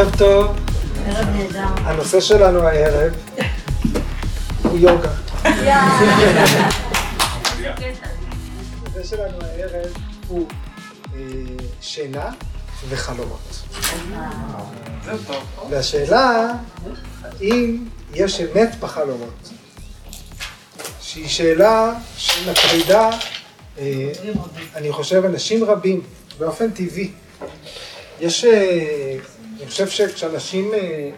ערב 0.00 0.16
טוב, 0.18 0.56
ערב 1.06 1.28
נהדר. 1.28 1.66
הנושא 1.76 2.20
שלנו 2.20 2.62
הערב 2.62 3.12
הוא 4.62 4.78
יוגה. 4.78 5.10
הנושא 8.84 9.04
שלנו 9.04 9.38
הערב 9.42 9.92
הוא 10.28 10.48
אה, 11.14 11.20
שינה 11.80 12.30
וחלומות. 12.88 13.62
והשאלה, 15.70 16.52
האם 17.22 17.84
יש 18.14 18.40
אמת 18.40 18.80
בחלומות? 18.80 19.50
שהיא 21.00 21.28
שאלה 21.28 21.92
שמטרידה, 22.16 23.10
אה, 23.78 24.12
אני 24.74 24.92
חושב, 24.92 25.24
אנשים 25.24 25.64
רבים, 25.64 26.00
באופן 26.38 26.70
טבעי. 26.70 27.10
יש, 28.20 28.44
אה, 28.44 29.16
אני 29.60 29.68
חושב 29.68 29.88
שכשאנשים 29.88 30.74
אה, 30.74 31.10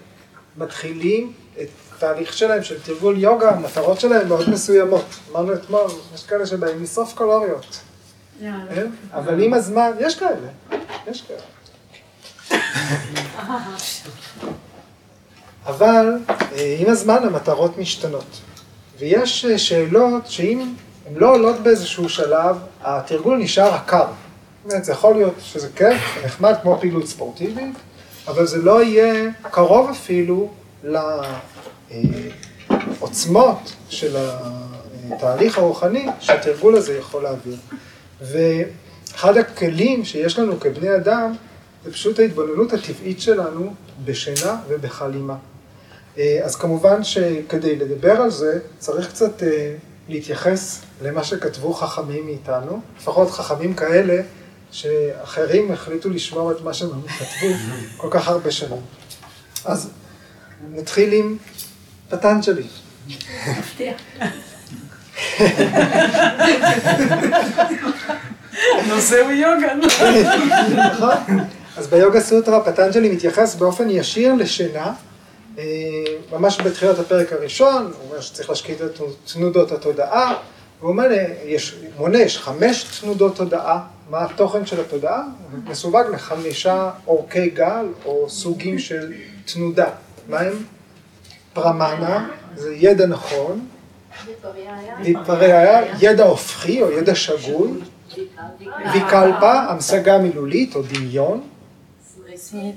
מתחילים 0.56 1.32
את 1.62 1.68
התהליך 1.96 2.32
שלהם 2.32 2.62
של 2.62 2.80
תרגול 2.80 3.18
יוגה, 3.18 3.50
המטרות 3.50 4.00
שלהם 4.00 4.28
מאוד 4.28 4.50
מסוימות. 4.50 5.04
אמרנו 5.30 5.54
אתמול, 5.54 5.90
יש 6.14 6.26
כאלה 6.26 6.46
שבאים 6.46 6.82
לשרוף 6.82 7.14
קלוריות, 7.14 7.80
כן? 8.74 8.86
אבל 9.12 9.42
עם 9.42 9.54
הזמן, 9.54 9.90
יש 10.00 10.18
כאלה, 10.18 10.48
יש 11.06 11.22
כאלה. 11.22 11.40
אבל 15.66 16.18
אה, 16.30 16.76
עם 16.78 16.90
הזמן 16.90 17.24
המטרות 17.24 17.78
משתנות. 17.78 18.40
ויש 18.98 19.44
אה, 19.44 19.58
שאלות 19.58 20.26
שאם 20.26 20.74
הן 21.06 21.14
לא 21.16 21.34
עולות 21.34 21.60
באיזשהו 21.60 22.08
שלב, 22.08 22.56
התרגול 22.82 23.38
נשאר 23.38 23.74
עקר. 23.74 24.06
זאת 24.06 24.70
אומרת, 24.72 24.84
זה 24.84 24.92
יכול 24.92 25.14
להיות 25.14 25.34
שזה 25.40 25.68
כיף, 25.76 26.24
נחמד 26.24 26.54
כמו 26.62 26.78
פעילות 26.80 27.06
ספורטיבית, 27.06 27.76
אבל 28.28 28.46
זה 28.46 28.62
לא 28.62 28.82
יהיה 28.82 29.30
קרוב 29.50 29.90
אפילו 29.90 30.50
לעוצמות 32.70 33.72
של 33.88 34.16
התהליך 35.10 35.58
הרוחני 35.58 36.06
שהתרגול 36.20 36.76
הזה 36.76 36.98
יכול 36.98 37.22
להעביר. 37.22 37.56
ואחד 38.20 39.36
הכלים 39.36 40.04
שיש 40.04 40.38
לנו 40.38 40.60
כבני 40.60 40.96
אדם, 40.96 41.32
זה 41.84 41.92
פשוט 41.92 42.18
ההתבוננות 42.18 42.72
הטבעית 42.72 43.20
שלנו 43.20 43.74
בשינה 44.04 44.56
ובחלימה. 44.68 45.36
אז 46.16 46.56
כמובן 46.56 47.04
שכדי 47.04 47.76
לדבר 47.76 48.20
על 48.20 48.30
זה, 48.30 48.58
צריך 48.78 49.08
קצת 49.08 49.42
להתייחס 50.08 50.82
למה 51.02 51.24
שכתבו 51.24 51.72
חכמים 51.72 52.26
מאיתנו, 52.26 52.80
לפחות 52.98 53.30
חכמים 53.30 53.74
כאלה 53.74 54.22
שאחרים 54.72 55.72
החליטו 55.72 56.10
לשמור 56.10 56.52
את 56.52 56.60
מה 56.60 56.74
שהם 56.74 56.90
כתבו 57.06 57.54
כל 57.96 58.08
כך 58.10 58.28
הרבה 58.28 58.50
שנים. 58.50 58.80
אז 59.64 59.90
נתחיל 60.70 61.12
עם 61.12 61.36
פטנג'לי. 62.10 62.66
מפתיע. 63.58 63.92
הנושא 68.58 69.20
הוא 69.20 69.30
יוגה. 69.30 69.74
נכון? 70.94 71.38
אז 71.76 71.86
ביוגה 71.86 72.20
סוטרה 72.20 72.64
פטנג'לי 72.64 73.08
מתייחס 73.08 73.54
באופן 73.54 73.90
ישיר 73.90 74.34
לשינה. 74.34 74.92
אה, 75.58 75.64
ממש 76.32 76.60
בתחילת 76.60 76.98
הפרק 76.98 77.32
הראשון, 77.32 77.82
הוא 77.82 78.08
אומר 78.08 78.20
שצריך 78.20 78.50
להשקיט 78.50 78.80
את 78.80 79.00
תנודות 79.32 79.72
התודעה. 79.72 80.34
הוא 80.82 80.90
אומר, 80.90 81.08
יש, 81.44 81.76
מונה, 81.98 82.18
יש 82.18 82.38
חמש 82.38 83.00
תנודות 83.00 83.36
תודעה. 83.36 83.84
מה 84.10 84.24
התוכן 84.24 84.66
של 84.66 84.80
התודעה? 84.80 85.22
מסווג 85.64 86.06
לחמישה 86.12 86.90
אורכי 87.06 87.50
גל 87.50 87.86
או 88.04 88.30
סוגים 88.30 88.78
של 88.78 89.12
תנודה. 89.44 89.88
מה 90.28 90.40
הם? 90.40 90.52
פרמנה, 91.52 92.28
זה 92.54 92.74
ידע 92.74 93.06
נכון, 93.06 93.66
ויפריה, 95.04 95.80
ידע 96.00 96.24
הופכי 96.24 96.82
או 96.82 96.92
ידע 96.92 97.14
שגוי, 97.14 97.70
ויקלפה, 98.92 99.52
המשגה 99.52 100.18
מילולית 100.18 100.74
או 100.74 100.82
דמיון, 100.82 101.42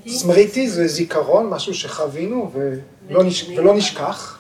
סמריטי 0.08 0.70
זה 0.70 0.88
זיכרון, 0.88 1.50
משהו 1.50 1.74
שחווינו. 1.74 2.52
ולא 3.56 3.76
נשכח, 3.76 4.35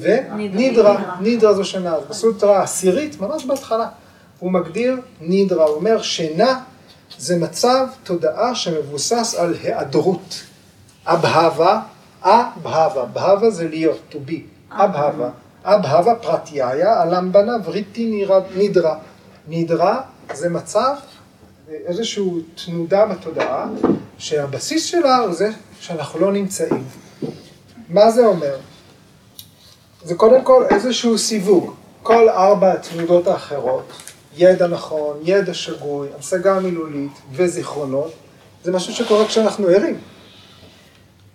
ונידרה, 0.00 1.18
נידרה 1.20 1.54
זו 1.54 1.64
שינה, 1.64 1.94
אז 1.94 2.02
בסוטרה 2.10 2.58
העשירית, 2.58 3.20
ממש 3.20 3.44
בהתחלה, 3.44 3.88
הוא 4.38 4.52
מגדיר 4.52 4.96
נידרה, 5.20 5.64
הוא 5.64 5.76
אומר 5.76 6.02
שינה 6.02 6.60
זה 7.18 7.36
מצב 7.36 7.86
תודעה 8.04 8.54
שמבוסס 8.54 9.34
על 9.38 9.54
היעדרות, 9.62 10.42
אבהבה, 11.06 11.80
אבהבה, 12.22 13.04
בהבה 13.04 13.50
זה 13.50 13.68
להיות, 13.68 13.98
to 14.10 14.14
be, 14.14 14.34
אבהבה, 14.72 15.30
אבהבה 15.64 16.14
פרטיהיה, 16.14 17.02
אלמבנה 17.02 17.56
וריטי 17.64 18.26
נידרה, 18.56 18.98
נידרה 19.48 20.00
זה 20.32 20.48
מצב, 20.48 20.94
איזושהי 21.68 22.24
תנודה 22.64 23.06
בתודעה, 23.06 23.66
שהבסיס 24.18 24.84
שלה 24.84 25.18
הוא 25.18 25.32
זה 25.32 25.50
שאנחנו 25.80 26.20
לא 26.20 26.32
נמצאים. 26.32 26.84
מה 27.88 28.10
זה 28.10 28.26
אומר? 28.26 28.56
זה 30.04 30.14
קודם 30.14 30.44
כל 30.44 30.64
איזשהו 30.70 31.18
סיווג. 31.18 31.74
כל 32.02 32.28
ארבע 32.28 32.72
התנודות 32.72 33.26
האחרות, 33.26 33.92
ידע 34.36 34.66
נכון, 34.66 35.18
ידע 35.22 35.54
שגוי, 35.54 36.08
השגה 36.18 36.60
מילולית 36.60 37.12
וזיכרונות, 37.32 38.12
זה 38.64 38.72
משהו 38.72 38.94
שקורה 38.94 39.26
כשאנחנו 39.26 39.68
ערים. 39.68 39.98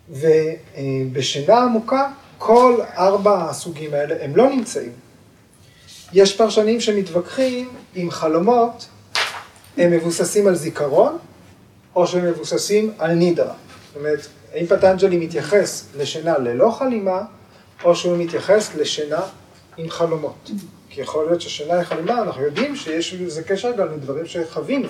ובשינה 0.10 1.58
עמוקה, 1.58 2.10
כל 2.38 2.80
ארבע 2.98 3.50
הסוגים 3.50 3.94
האלה 3.94 4.16
הם 4.22 4.36
לא 4.36 4.50
נמצאים. 4.50 4.92
יש 6.14 6.38
פרשנים 6.38 6.82
שמתווכחים 6.82 7.70
עם 7.96 8.12
חלומות, 8.12 8.88
הם 9.78 9.92
מבוססים 9.92 10.48
על 10.48 10.56
זיכרון, 10.56 11.18
או 11.96 12.08
שהם 12.08 12.26
מבוססים 12.26 12.92
על 12.98 13.14
נידרה. 13.14 13.54
זאת 13.88 13.98
אומרת, 13.98 14.28
האם 14.54 14.66
פטנג'לי 14.66 15.18
מתייחס 15.18 15.86
לשינה 15.98 16.38
ללא 16.38 16.72
חלימה, 16.72 17.22
או 17.84 17.96
שהוא 17.96 18.18
מתייחס 18.18 18.76
לשינה 18.76 19.22
עם 19.78 19.90
חלומות. 19.90 20.52
כי 20.90 21.02
יכול 21.02 21.26
להיות 21.26 21.42
ששינה 21.42 21.74
עם 21.74 21.84
חלימה, 21.84 22.22
אנחנו 22.22 22.42
יודעים 22.42 22.76
שיש 22.76 23.14
לזה 23.14 23.44
קשר 23.44 23.72
גם 23.72 23.94
לדברים 23.94 24.26
שחווינו, 24.26 24.90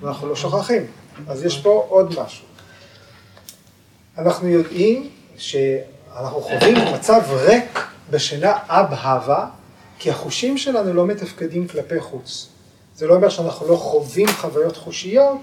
ואנחנו 0.00 0.28
לא 0.28 0.36
שוכחים. 0.36 0.86
אז 1.28 1.44
יש 1.44 1.60
פה 1.60 1.86
עוד 1.88 2.14
משהו. 2.20 2.46
אנחנו 4.18 4.48
יודעים 4.48 5.10
שאנחנו 5.36 6.40
חווים 6.40 6.76
מצב 6.94 7.20
ריק 7.30 7.80
בשינה 8.10 8.52
אבהבה, 8.66 9.46
כי 9.98 10.10
החושים 10.10 10.58
שלנו 10.58 10.94
לא 10.94 11.06
מתפקדים 11.06 11.68
כלפי 11.68 12.00
חוץ. 12.00 12.48
זה 12.96 13.06
לא 13.06 13.14
אומר 13.14 13.28
שאנחנו 13.28 13.68
לא 13.68 13.76
חווים 13.76 14.28
חוויות 14.28 14.76
חושיות, 14.76 15.38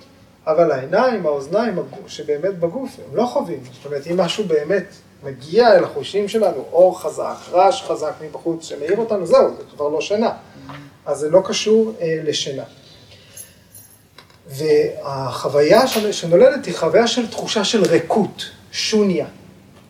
אבל 0.48 0.72
העיניים, 0.72 1.25
האוזניים, 1.25 1.75
שבאמת 2.08 2.60
בגוף, 2.60 3.00
הם 3.08 3.16
לא 3.16 3.25
חווים. 3.25 3.60
זאת 3.74 3.86
אומרת, 3.86 4.08
אם 4.08 4.18
משהו 4.18 4.44
באמת 4.44 4.86
מגיע 5.24 5.76
אל 5.76 5.84
החושים 5.84 6.28
שלנו, 6.28 6.66
אור 6.72 7.02
חזק, 7.02 7.36
רעש 7.52 7.82
חזק 7.82 8.14
מבחוץ 8.22 8.66
שמאיר 8.66 8.98
אותנו, 8.98 9.26
זהו, 9.26 9.50
זה 9.58 9.64
כבר 9.76 9.90
לא 9.90 10.02
שינה. 10.02 10.32
אז 11.06 11.20
זה 11.20 11.30
לא 11.30 11.42
קשור 11.46 11.94
אה, 12.02 12.20
לשינה. 12.24 12.64
והחוויה 14.48 15.88
שנולדת 16.12 16.66
היא 16.66 16.75
חוויה 16.75 17.08
של 17.08 17.28
תחושה 17.28 17.64
של 17.64 17.84
ריקות, 17.84 18.44
שוניה. 18.72 19.25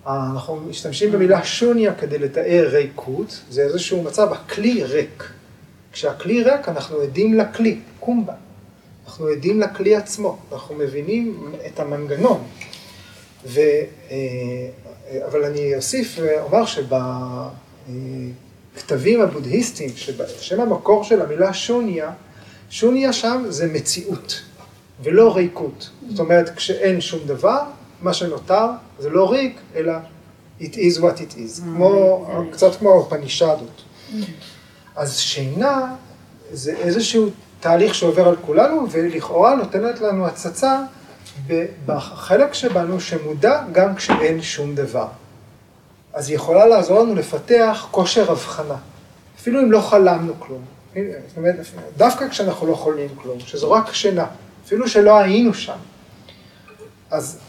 אנחנו 0.08 0.56
משתמשים 0.56 1.12
במילה 1.12 1.44
שוניה 1.44 1.94
כדי 1.96 2.18
לתאר 2.18 2.68
ריקות, 2.72 3.42
זה 3.50 3.62
איזשהו 3.62 4.04
מצב, 4.04 4.34
הכלי 4.34 4.84
ריק. 4.84 5.24
כשהכלי 5.92 6.44
ריק 6.44 6.70
אנחנו 6.70 7.00
עדים 7.00 7.38
לכלי, 7.38 7.80
קומבה. 8.00 8.34
אנחנו 9.06 9.28
עדים 9.28 9.62
לכלי 9.62 9.96
עצמו, 9.96 10.38
אנחנו 10.52 10.76
מבינים 10.76 11.52
את 11.68 11.80
המנגנון. 11.80 12.44
ו, 13.46 13.62
אבל 15.26 15.44
אני 15.44 15.76
אוסיף 15.76 16.20
ואומר 16.22 16.64
שבכתבים 17.86 19.22
הבודהיסטיים, 19.22 19.90
שם 20.40 20.62
המקור 20.62 21.04
של 21.04 21.22
המילה 21.22 21.54
שוניה, 21.54 22.12
שוניה 22.70 23.14
שם 23.14 23.46
זה 23.50 23.68
מציאות, 23.68 24.42
ולא 25.04 25.36
ריקות. 25.36 25.90
זאת 26.10 26.20
אומרת, 26.20 26.56
כשאין 26.56 27.02
שום 27.02 27.20
דבר, 27.26 27.62
מה 28.02 28.14
שנותר 28.14 28.66
זה 29.00 29.10
לא 29.10 29.32
ריק, 29.32 29.60
אלא 29.76 29.94
it 30.62 30.74
is 30.74 31.00
what 31.00 31.18
it 31.18 31.34
is, 31.36 31.62
כמו, 31.64 32.26
קצת 32.52 32.76
כמו 32.76 33.02
הפנישדות. 33.02 33.84
אז 34.96 35.18
שינה 35.18 35.96
זה 36.52 36.76
איזשהו 36.78 37.30
תהליך 37.60 37.96
שעובר 37.96 38.28
על 38.28 38.36
כולנו, 38.46 38.88
ולכאורה 38.92 39.56
נותנת 39.56 40.02
לנו 40.02 40.28
הצצה 40.28 40.80
בחלק 41.86 42.54
שבנו 42.54 43.00
שמודע 43.00 43.64
גם 43.72 43.96
כשאין 43.96 44.42
שום 44.42 44.76
דבר. 44.76 45.08
אז 46.14 46.30
היא 46.30 46.36
יכולה 46.36 46.66
לעזור 46.66 47.00
לנו 47.00 47.16
לפתח 47.16 47.88
כושר 47.92 48.32
הבחנה, 48.32 48.76
אפילו 49.40 49.62
אם 49.62 49.72
לא 49.72 49.80
חלמנו 49.82 50.34
כלום. 50.40 50.62
זאת 50.94 51.38
אומרת, 51.38 51.56
דווקא 51.98 52.28
כשאנחנו 52.30 52.68
לא 52.68 52.76
חולמים 52.76 53.10
כלום, 53.16 53.40
שזו 53.40 53.72
רק 53.72 53.94
שינה, 53.94 54.26
אפילו 54.66 54.88
שלא 54.88 55.18
היינו 55.18 55.54
שם. 55.54 55.78
אז 57.12 57.40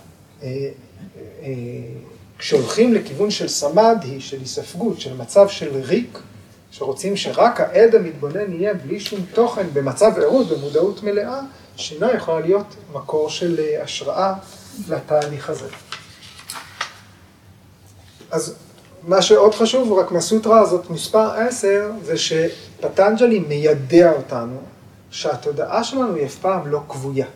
כשהולכים 2.38 2.94
לכיוון 2.94 3.30
של 3.30 3.48
סמאדי, 3.48 4.20
של 4.20 4.38
היספגות, 4.40 5.00
של 5.00 5.16
מצב 5.16 5.48
של 5.48 5.80
ריק, 5.82 6.18
שרוצים 6.70 7.16
שרק 7.16 7.60
העד 7.60 7.94
המתבונן 7.94 8.52
יהיה 8.52 8.74
בלי 8.74 9.00
שום 9.00 9.20
תוכן, 9.34 9.66
במצב 9.72 10.12
ערות, 10.18 10.48
במודעות 10.48 11.02
מלאה, 11.02 11.40
שינה 11.76 12.12
יכולה 12.12 12.40
להיות 12.40 12.74
מקור 12.92 13.30
של 13.30 13.60
אה, 13.60 13.82
השראה 13.82 14.34
לתהליך 14.88 15.50
הזה. 15.50 15.68
אז 18.30 18.54
מה 19.02 19.22
שעוד 19.22 19.54
חשוב, 19.54 19.92
רק 19.92 20.10
מהסוטרה 20.10 20.60
הזאת, 20.60 20.90
מספר 20.90 21.30
10, 21.30 21.90
זה 22.02 22.14
שפטנג'לי 22.18 23.38
מיידע 23.38 24.12
אותנו 24.12 24.58
שהתודעה 25.10 25.84
שלנו 25.84 26.14
היא 26.14 26.26
אף 26.26 26.34
פעם 26.34 26.66
לא 26.66 26.80
כבויה. 26.88 27.26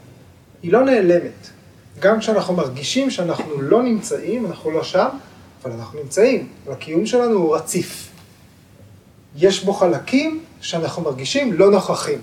היא 0.62 0.73
לא 0.73 0.84
נעלמת. 0.84 1.49
גם 2.00 2.20
כשאנחנו 2.20 2.55
מרגישים 2.55 3.11
שאנחנו 3.11 3.62
לא 3.62 3.82
נמצאים, 3.82 4.46
אנחנו 4.46 4.70
לא 4.70 4.84
שם, 4.84 5.08
אבל 5.62 5.73
אנחנו 5.73 6.00
נמצאים, 6.02 6.49
והקיום 6.67 7.06
שלנו 7.06 7.34
הוא 7.34 7.56
רציף. 7.56 8.08
יש 9.37 9.64
בו 9.64 9.73
חלקים 9.73 10.44
שאנחנו 10.61 11.02
מרגישים 11.02 11.52
לא 11.52 11.70
נוכחים. 11.70 12.19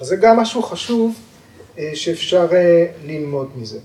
אז 0.00 0.06
זה 0.06 0.16
גם 0.16 0.36
משהו 0.36 0.62
חשוב 0.62 1.14
שאפשר 1.94 2.48
אה, 2.52 2.86
ללמוד 3.04 3.50
מזה. 3.56 3.78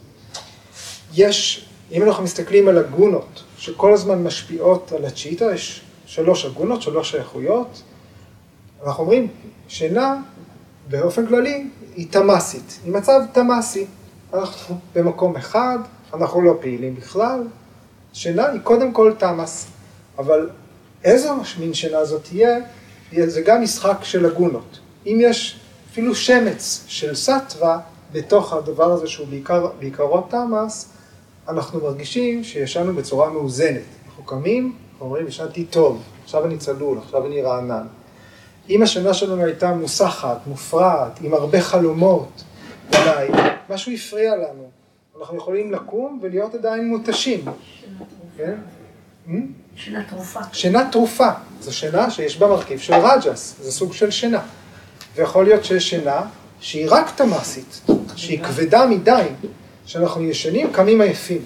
יש, 1.14 1.66
אם 1.92 2.04
אנחנו 2.04 2.24
מסתכלים 2.24 2.68
על 2.68 2.78
הגונות 2.78 3.44
שכל 3.58 3.94
הזמן 3.94 4.24
משפיעות 4.24 4.92
על 4.92 5.06
הצ'יטה, 5.06 5.46
יש 5.54 5.82
שלוש 6.06 6.46
הגונות, 6.46 6.82
שלוש 6.82 7.12
שייכויות, 7.12 7.82
אנחנו 8.86 9.04
אומרים, 9.04 9.28
שינה 9.68 10.22
באופן 10.90 11.28
כללי 11.28 11.68
היא 11.96 12.08
תמ"סית, 12.10 12.80
היא 12.86 12.94
מצב 12.94 13.22
תמ"סי. 13.34 13.86
אנחנו 14.34 14.80
במקום 14.96 15.36
אחד, 15.36 15.78
אנחנו 16.14 16.42
לא 16.42 16.58
פעילים 16.62 16.96
בכלל, 16.96 17.44
שינה 18.14 18.50
היא 18.50 18.62
קודם 18.62 18.94
כל 18.94 19.14
תמ"ס, 19.18 19.68
אבל 20.18 20.50
איזו 21.04 21.36
מין 21.60 21.74
שינה 21.74 22.06
זאת 22.06 22.24
תהיה, 22.24 22.60
זה 23.26 23.42
גם 23.42 23.62
משחק 23.62 23.98
של 24.04 24.26
הגונות. 24.26 24.80
אם 25.06 25.18
יש 25.22 25.60
אפילו 25.98 26.16
שמץ 26.16 26.84
של 26.88 27.16
סטווה 27.16 27.80
בתוך 28.12 28.54
הדבר 28.54 28.92
הזה 28.92 29.08
שהוא 29.08 29.28
בעיקר, 29.28 29.68
בעיקרו 29.80 30.22
תמ"ס, 30.22 30.90
אנחנו 31.50 31.80
מרגישים 31.80 32.44
שישנו 32.44 32.94
בצורה 32.94 33.30
מאוזנת. 33.30 33.82
אנחנו 34.08 34.24
קמים, 34.24 34.76
אומרים, 35.02 35.28
ישנתי 35.28 35.66
טוב, 35.66 36.04
עכשיו 36.24 36.46
אני 36.46 36.58
צלול, 36.58 36.98
עכשיו 36.98 37.26
אני 37.26 37.42
רענן. 37.42 37.88
אם 38.70 38.82
השינה 38.82 39.14
שלנו 39.14 39.44
הייתה 39.44 39.74
מוסחת, 39.74 40.38
מופרעת, 40.48 41.22
עם 41.22 41.34
הרבה 41.34 41.62
חלומות, 41.62 42.44
אולי, 42.94 43.28
משהו 43.70 43.92
הפריע 43.92 44.36
לנו. 44.36 44.70
אנחנו 45.20 45.38
יכולים 45.38 45.72
לקום 45.72 46.20
ולהיות 46.22 46.56
עדיין 46.56 46.90
מותשים. 46.90 47.46
כן? 48.38 48.56
שינה 49.76 50.04
תרופה. 50.10 50.40
שינה 50.52 50.92
תרופה. 50.92 51.30
זו 51.62 51.76
שינה 51.76 52.12
שיש 52.12 52.38
בה 52.38 52.48
מרכיב 52.48 52.80
של 52.80 52.94
רג'ס, 52.94 53.56
זה 53.62 53.72
סוג 53.72 53.94
של 53.94 54.12
שינה. 54.12 54.42
ויכול 55.18 55.46
להיות 55.46 55.66
שיש 55.66 55.90
שינה 55.90 56.22
שהיא 56.60 56.88
רק 56.90 57.16
תמ"סית, 57.16 57.82
שהיא 58.16 58.44
כבדה 58.44 58.86
מדי, 58.86 59.28
שאנחנו 59.86 60.24
ישנים, 60.24 60.74
קמים 60.74 61.02
עייפים. 61.02 61.42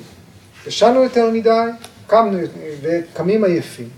ישנו 0.67 1.03
יותר 1.03 1.29
מדי, 1.29 1.69
קמנו 2.07 2.37
וקמים 2.81 3.43
עייפים. 3.43 3.89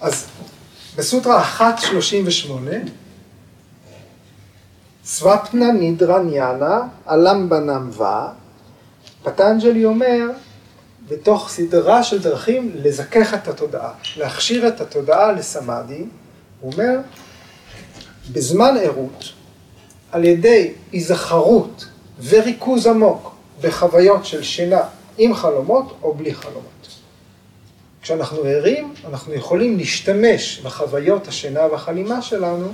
אז 0.00 0.26
בסוטרה 0.96 1.44
1.38, 1.58 1.62
סוואפנה 5.04 5.72
נידרניאנה, 5.72 6.80
אלמבנם 7.10 7.90
וא, 7.92 8.06
פטנג'לי 9.22 9.84
אומר, 9.84 10.30
בתוך 11.08 11.48
סדרה 11.48 12.02
של 12.02 12.22
דרכים 12.22 12.70
לזכך 12.74 13.34
את 13.34 13.48
התודעה, 13.48 13.92
להכשיר 14.16 14.68
את 14.68 14.80
התודעה 14.80 15.32
לסמאדי, 15.32 16.04
הוא 16.60 16.72
אומר, 16.72 16.98
בזמן 18.32 18.74
ערות, 18.82 19.32
על 20.12 20.24
ידי 20.24 20.72
היזכרות 20.92 21.84
וריכוז 22.28 22.86
עמוק 22.86 23.34
בחוויות 23.60 24.26
של 24.26 24.42
שינה 24.42 24.80
עם 25.18 25.34
חלומות 25.34 25.96
או 26.02 26.14
בלי 26.14 26.34
חלומות. 26.34 26.88
כשאנחנו 28.02 28.42
ערים, 28.44 28.94
אנחנו 29.08 29.34
יכולים 29.34 29.76
להשתמש 29.76 30.60
בחוויות 30.64 31.28
השינה 31.28 31.66
והחלימה 31.66 32.22
שלנו 32.22 32.68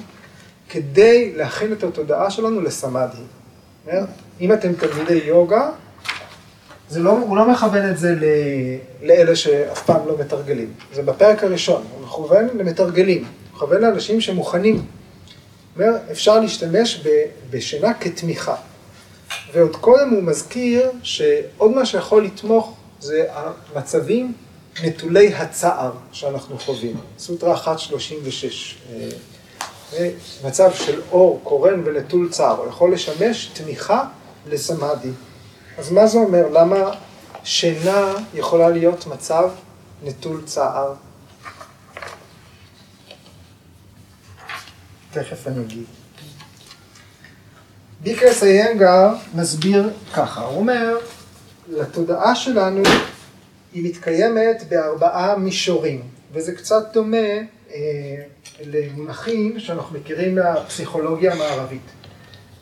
כדי 0.68 1.32
להכין 1.36 1.72
את 1.72 1.84
התודעה 1.84 2.30
שלנו 2.30 2.60
לסמאדי. 2.60 3.22
אם 4.40 4.52
אתם 4.52 4.72
תלמידי 4.72 5.20
יוגה, 5.24 5.70
זה 6.88 7.00
לא, 7.00 7.10
הוא 7.10 7.36
לא 7.36 7.50
מכוון 7.50 7.90
את 7.90 7.98
זה 7.98 8.14
לאלה 9.02 9.36
שאף 9.36 9.82
פעם 9.82 10.06
לא 10.06 10.18
מתרגלים. 10.18 10.72
זה 10.92 11.02
בפרק 11.02 11.44
הראשון, 11.44 11.82
הוא 11.94 12.06
מכוון 12.06 12.48
למתרגלים, 12.54 13.18
הוא 13.18 13.56
מכוון 13.56 13.80
לאנשים 13.80 14.20
שמוכנים. 14.20 14.82
אומר, 15.76 15.92
אפשר 16.10 16.40
להשתמש 16.40 17.06
בשינה 17.50 17.94
כתמיכה. 17.94 18.56
ועוד 19.52 19.76
קודם 19.76 20.10
הוא 20.10 20.22
מזכיר 20.22 20.90
שעוד 21.02 21.70
מה 21.70 21.86
שיכול 21.86 22.24
לתמוך 22.24 22.76
זה 23.00 23.26
המצבים 23.30 24.32
נטולי 24.84 25.34
הצער 25.34 25.92
שאנחנו 26.12 26.58
חווים. 26.58 26.96
סוטרה 27.18 27.54
136. 27.66 28.76
אה, 29.98 30.10
מצב 30.44 30.70
של 30.74 31.00
אור, 31.10 31.40
קורן 31.44 31.82
ונטול 31.84 32.28
צער, 32.30 32.56
הוא 32.56 32.68
יכול 32.68 32.92
לשמש 32.92 33.50
תמיכה 33.54 34.04
לסמאדי. 34.46 35.10
אז 35.78 35.92
מה 35.92 36.06
זה 36.06 36.18
אומר? 36.18 36.48
למה 36.48 36.90
שינה 37.44 38.14
יכולה 38.34 38.68
להיות 38.68 39.06
מצב 39.06 39.50
נטול 40.04 40.42
צער? 40.44 40.94
תכף 45.12 45.46
אני 45.46 45.60
אגיד. 45.60 45.84
ביקרס 48.00 48.42
איינגר 48.42 49.14
מסביר 49.34 49.90
ככה, 50.14 50.40
הוא 50.40 50.58
אומר, 50.58 50.96
לתודעה 51.68 52.34
שלנו 52.34 52.82
היא 53.72 53.90
מתקיימת 53.90 54.62
בארבעה 54.68 55.36
מישורים, 55.36 56.02
וזה 56.32 56.52
קצת 56.56 56.92
דומה 56.92 57.16
אה, 57.16 57.78
למונחים 58.64 59.60
שאנחנו 59.60 59.98
מכירים 59.98 60.34
מהפסיכולוגיה 60.34 61.32
המערבית. 61.32 61.90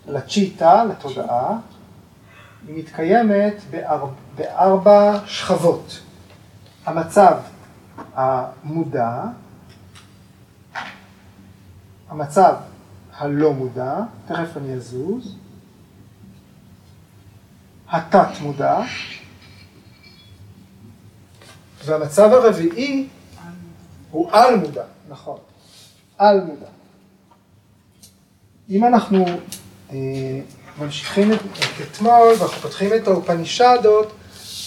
לצ'יטה, 0.06 0.84
לתודעה, 0.84 1.56
היא 2.68 2.78
מתקיימת 2.78 3.54
באר... 3.70 4.06
בארבע 4.36 5.18
שכבות. 5.26 6.00
המצב 6.86 7.36
המודע, 8.14 9.22
המצב 12.10 12.54
הלא 13.16 13.52
מודע, 13.52 13.94
תכף 14.26 14.56
אני 14.56 14.74
אזוז, 14.74 15.34
התת 17.88 18.28
מודע, 18.40 18.80
והמצב 21.84 22.32
הרביעי 22.32 23.08
הוא 24.10 24.30
על 24.32 24.56
מודע, 24.56 24.84
נכון, 25.08 25.38
על 26.18 26.40
מודע. 26.40 26.66
אם 28.70 28.84
אנחנו 28.84 29.24
אה, 29.90 29.96
ממשיכים 30.78 31.32
את, 31.32 31.40
את 31.40 31.86
אתמול 31.90 32.28
ואנחנו 32.38 32.56
פותחים 32.62 32.90
את 32.94 33.06
האופנישדות, 33.08 34.12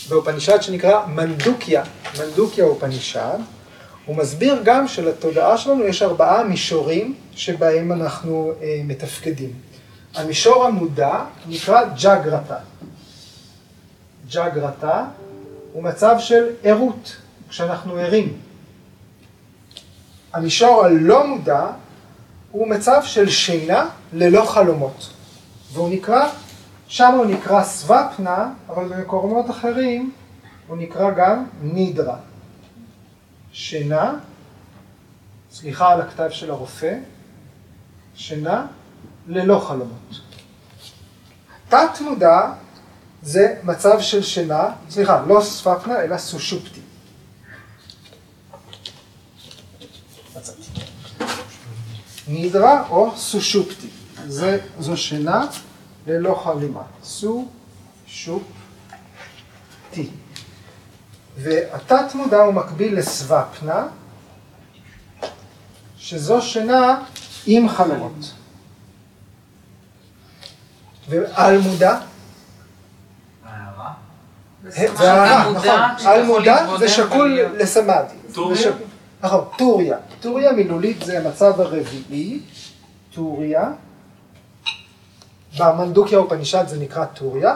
באופנישד 0.10 0.62
שנקרא 0.62 1.06
מנדוקיה, 1.06 1.84
מנדוקיה 2.20 2.66
אופנישד, 2.66 3.38
הוא 4.06 4.16
מסביר 4.16 4.62
גם 4.64 4.88
שלתודעה 4.88 5.58
שלנו 5.58 5.84
יש 5.84 6.02
ארבעה 6.02 6.44
מישורים 6.44 7.16
שבהם 7.36 7.92
אנחנו 7.92 8.52
אה, 8.62 8.82
מתפקדים. 8.84 9.52
המישור 10.16 10.66
המודע 10.66 11.24
נקרא 11.48 11.84
ג'גרתה. 12.04 12.58
ג'גרתה 14.34 15.06
הוא 15.74 15.84
מצב 15.84 16.16
של 16.20 16.44
ערות, 16.64 17.16
כשאנחנו 17.50 17.98
ערים. 17.98 18.38
המישור 20.34 20.86
הלא 20.86 21.28
מודע 21.28 21.68
הוא 22.52 22.68
מצב 22.68 23.02
של 23.04 23.30
שינה 23.30 23.90
ללא 24.14 24.46
חלומות, 24.46 25.10
והוא 25.74 25.90
נקרא, 25.90 26.30
שם 26.88 27.14
הוא 27.18 27.26
נקרא 27.26 27.64
סוואפנה, 27.64 28.50
אבל 28.70 28.88
במקומות 28.88 29.50
אחרים 29.50 30.12
הוא 30.68 30.78
נקרא 30.78 31.12
גם 31.12 31.46
נידרה. 31.62 32.16
שינה, 33.54 34.14
סליחה 35.52 35.94
על 35.94 36.02
הכתב 36.02 36.30
של 36.30 36.52
הרופא, 36.52 36.98
שינה 38.16 38.66
ללא 39.28 39.60
חלומות. 39.68 40.20
תת 41.70 42.02
מודע 42.02 42.54
זה 43.22 43.56
מצב 43.64 44.00
של 44.00 44.24
שינה, 44.24 44.70
סליחה, 44.90 45.26
לא 45.28 45.42
ספפנה 45.42 46.02
אלא 46.02 46.18
סושופטי. 46.18 46.80
נידרה 52.28 52.88
או 52.90 53.18
סושופטי, 53.18 53.90
זה, 54.28 54.60
זו 54.80 54.98
שינה 54.98 55.46
ללא 56.08 56.42
חלימה. 56.44 56.84
סו, 57.04 57.48
שופ, 58.08 58.44
T. 59.94 59.98
והתת 61.38 62.16
מודע 62.16 62.42
הוא 62.42 62.54
מקביל 62.54 62.98
לסוופנה, 62.98 63.88
שזו 65.98 66.42
שינה 66.42 67.00
עם 67.46 67.70
חלומות. 67.70 68.34
ועל 71.10 71.58
מודע, 71.58 71.98
זה 74.70 75.12
הערה, 75.12 75.52
נכון, 75.52 76.08
על 76.08 76.24
מודע 76.26 76.78
זה 76.80 76.90
שקול 76.90 77.40
לסמאדי. 77.58 78.14
טוריה? 78.34 78.72
נכון, 79.22 79.46
טוריה. 79.58 79.98
טוריה 80.22 80.52
מילולית 80.52 81.04
זה 81.04 81.20
המצב 81.20 81.62
הרביעי, 81.62 82.40
טוריה. 83.14 83.72
במנדוקיה 85.60 86.18
אופנישד 86.18 86.64
זה 86.68 86.80
נקרא 86.80 87.06
טוריה. 87.06 87.56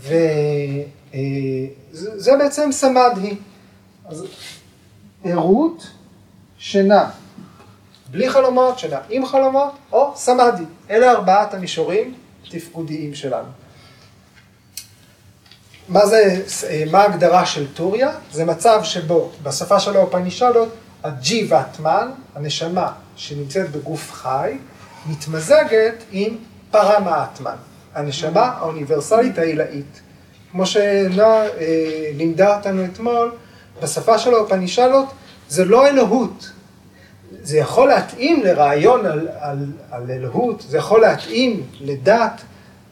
וזה 0.00 1.40
בעצם 2.38 2.72
סמאדי. 2.72 3.36
אז 4.08 4.24
ערות, 5.24 5.86
שינה, 6.58 7.10
בלי 8.10 8.30
חלומות, 8.30 8.78
שינה 8.78 8.98
עם 9.10 9.26
חלומות, 9.26 9.72
או 9.92 10.12
סמאדי. 10.16 10.64
אלה 10.90 11.10
ארבעת 11.10 11.54
המישורים 11.54 12.14
התפקודיים 12.46 13.14
שלנו. 13.14 13.48
מה 15.88 16.06
זה, 16.06 16.42
מה 16.90 16.98
ההגדרה 16.98 17.46
של 17.46 17.74
טוריה? 17.74 18.10
זה 18.32 18.44
מצב 18.44 18.80
שבו 18.84 19.30
בשפה 19.42 19.80
של 19.80 19.96
האופנישדות, 19.96 20.68
הג'יבטמן, 21.04 22.10
הנשמה 22.34 22.92
שנמצאת 23.16 23.70
בגוף 23.70 24.12
חי, 24.12 24.58
מתמזגת 25.06 26.04
עם 26.10 26.36
פרמאטמן, 26.70 27.56
הנשמה 27.98 28.52
האוניברסלית 28.58 29.38
העילאית. 29.38 30.00
כמו 30.52 30.66
שנועה 30.66 31.46
אה, 31.46 32.10
לימדה 32.14 32.56
אותנו 32.56 32.84
אתמול, 32.84 33.30
בשפה 33.82 34.18
של 34.18 34.34
האופנישדות 34.34 35.06
זה 35.48 35.64
לא 35.64 35.88
אלוהות. 35.88 36.50
זה 37.42 37.58
יכול 37.58 37.88
להתאים 37.88 38.42
לרעיון 38.42 39.06
על, 39.06 39.28
על, 39.40 39.66
על 39.90 40.10
אלוהות, 40.10 40.64
זה 40.68 40.78
יכול 40.78 41.00
להתאים 41.00 41.62
לדת, 41.80 42.40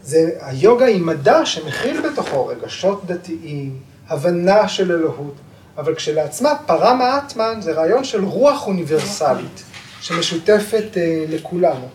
זה 0.03 0.31
היוגה 0.41 0.85
היא 0.85 1.03
מדע 1.03 1.47
שמכיל 1.47 2.01
בתוכו 2.01 2.47
רגשות 2.47 3.07
דתיים, 3.07 3.79
הבנה 4.09 4.69
של 4.69 4.93
אלוהות, 4.93 5.35
אבל 5.79 5.95
כשלעצמה 5.95 6.55
פרמה 6.67 7.19
אטמן 7.19 7.59
זה 7.61 7.73
רעיון 7.73 8.05
של 8.05 8.25
רוח 8.25 8.67
אוניברסלית 8.67 9.63
שמשותפת 10.01 10.97
אה, 10.97 11.25
לכולנו. 11.29 11.89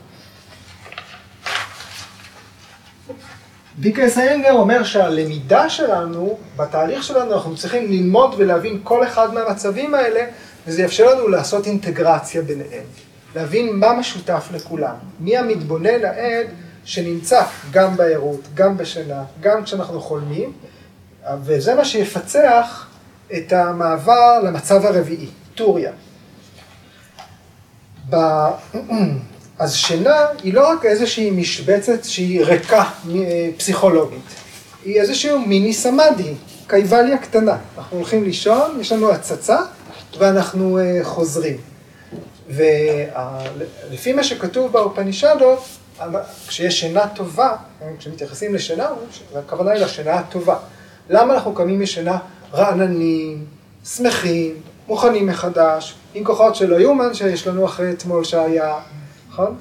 ביקרס 3.82 4.18
איינגר 4.18 4.52
אומר 4.52 4.84
שהלמידה 4.84 5.70
שלנו, 5.70 6.38
בתהליך 6.58 7.04
שלנו 7.04 7.34
אנחנו 7.34 7.56
צריכים 7.56 7.92
ללמוד 7.92 8.36
ולהבין 8.38 8.80
כל 8.84 9.04
אחד 9.04 9.34
מהמצבים 9.34 9.96
האלה, 9.96 10.26
וזה 10.68 10.82
יאפשר 10.82 11.14
לנו 11.14 11.28
לעשות 11.28 11.68
אינטגרציה 11.68 12.42
ביניהם. 12.42 12.84
להבין 13.36 13.76
מה 13.76 13.94
משותף 13.94 14.50
לכולם. 14.54 14.96
מי 15.20 15.38
המתבונן 15.38 16.06
העד 16.06 16.48
שנמצא 16.86 17.44
גם 17.72 17.96
בערות, 17.96 18.42
גם 18.54 18.78
בשינה, 18.78 19.24
גם 19.40 19.64
כשאנחנו 19.64 20.02
חולמים, 20.02 20.54
וזה 21.44 21.76
מה 21.76 21.86
שיפצח 21.86 22.88
את 23.34 23.54
המעבר 23.54 24.40
למצב 24.44 24.86
הרביעי, 24.86 25.28
טוריה. 25.56 25.92
ב... 28.10 28.16
אז 29.62 29.76
שינה 29.76 30.26
היא 30.44 30.54
לא 30.54 30.70
רק 30.70 30.86
איזושהי 30.86 31.32
משבצת 31.32 32.04
שהיא 32.04 32.46
ריקה 32.46 32.84
פסיכולוגית, 33.58 34.26
היא 34.86 35.02
איזשהו 35.02 35.40
מיני 35.40 35.74
סמאדי, 35.74 36.34
קייבליה 36.68 37.18
קטנה. 37.18 37.58
אנחנו 37.78 37.98
הולכים 37.98 38.24
לישון, 38.24 38.78
יש 38.80 38.92
לנו 38.92 39.12
הצצה 39.12 39.58
ואנחנו 40.20 40.80
uh, 40.80 41.04
חוזרים. 41.04 41.58
ולפי 42.50 44.14
מה 44.14 44.24
שכתוב 44.24 44.72
באופנישדות, 44.72 45.60
כשיש 46.48 46.80
שינה 46.80 47.08
טובה, 47.08 47.56
כשמתייחסים 48.00 48.56
לשינה, 48.56 48.88
הכוונה 49.36 49.72
היא 49.72 49.82
לשינה 49.82 50.14
הטובה. 50.14 50.58
למה 51.10 51.34
אנחנו 51.34 51.54
קמים 51.54 51.82
משינה 51.82 52.18
רעננים, 52.54 53.46
שמחים, 53.86 54.54
מוכנים 54.88 55.28
מחדש, 55.28 55.96
עם 56.14 56.24
כוחות 56.24 56.56
שלא 56.56 56.76
יאומן 56.76 57.14
שיש 57.14 57.48
לנו 57.48 57.66
אחרי 57.66 57.92
אתמול 57.92 58.24
שהיה, 58.24 58.76
נכון? 59.32 59.58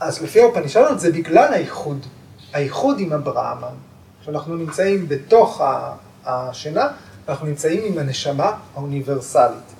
אז 0.00 0.22
לפי 0.22 0.40
האופנישדות 0.40 1.00
זה 1.00 1.12
בגלל 1.12 1.52
האיחוד, 1.52 2.06
האיחוד 2.52 2.98
עם 2.98 3.12
אברהמן, 3.12 3.74
שאנחנו 4.24 4.56
נמצאים 4.56 5.08
בתוך 5.08 5.62
השינה, 6.24 6.88
אנחנו 7.28 7.46
נמצאים 7.46 7.82
עם 7.84 7.98
הנשמה 7.98 8.52
האוניברסלית. 8.74 9.74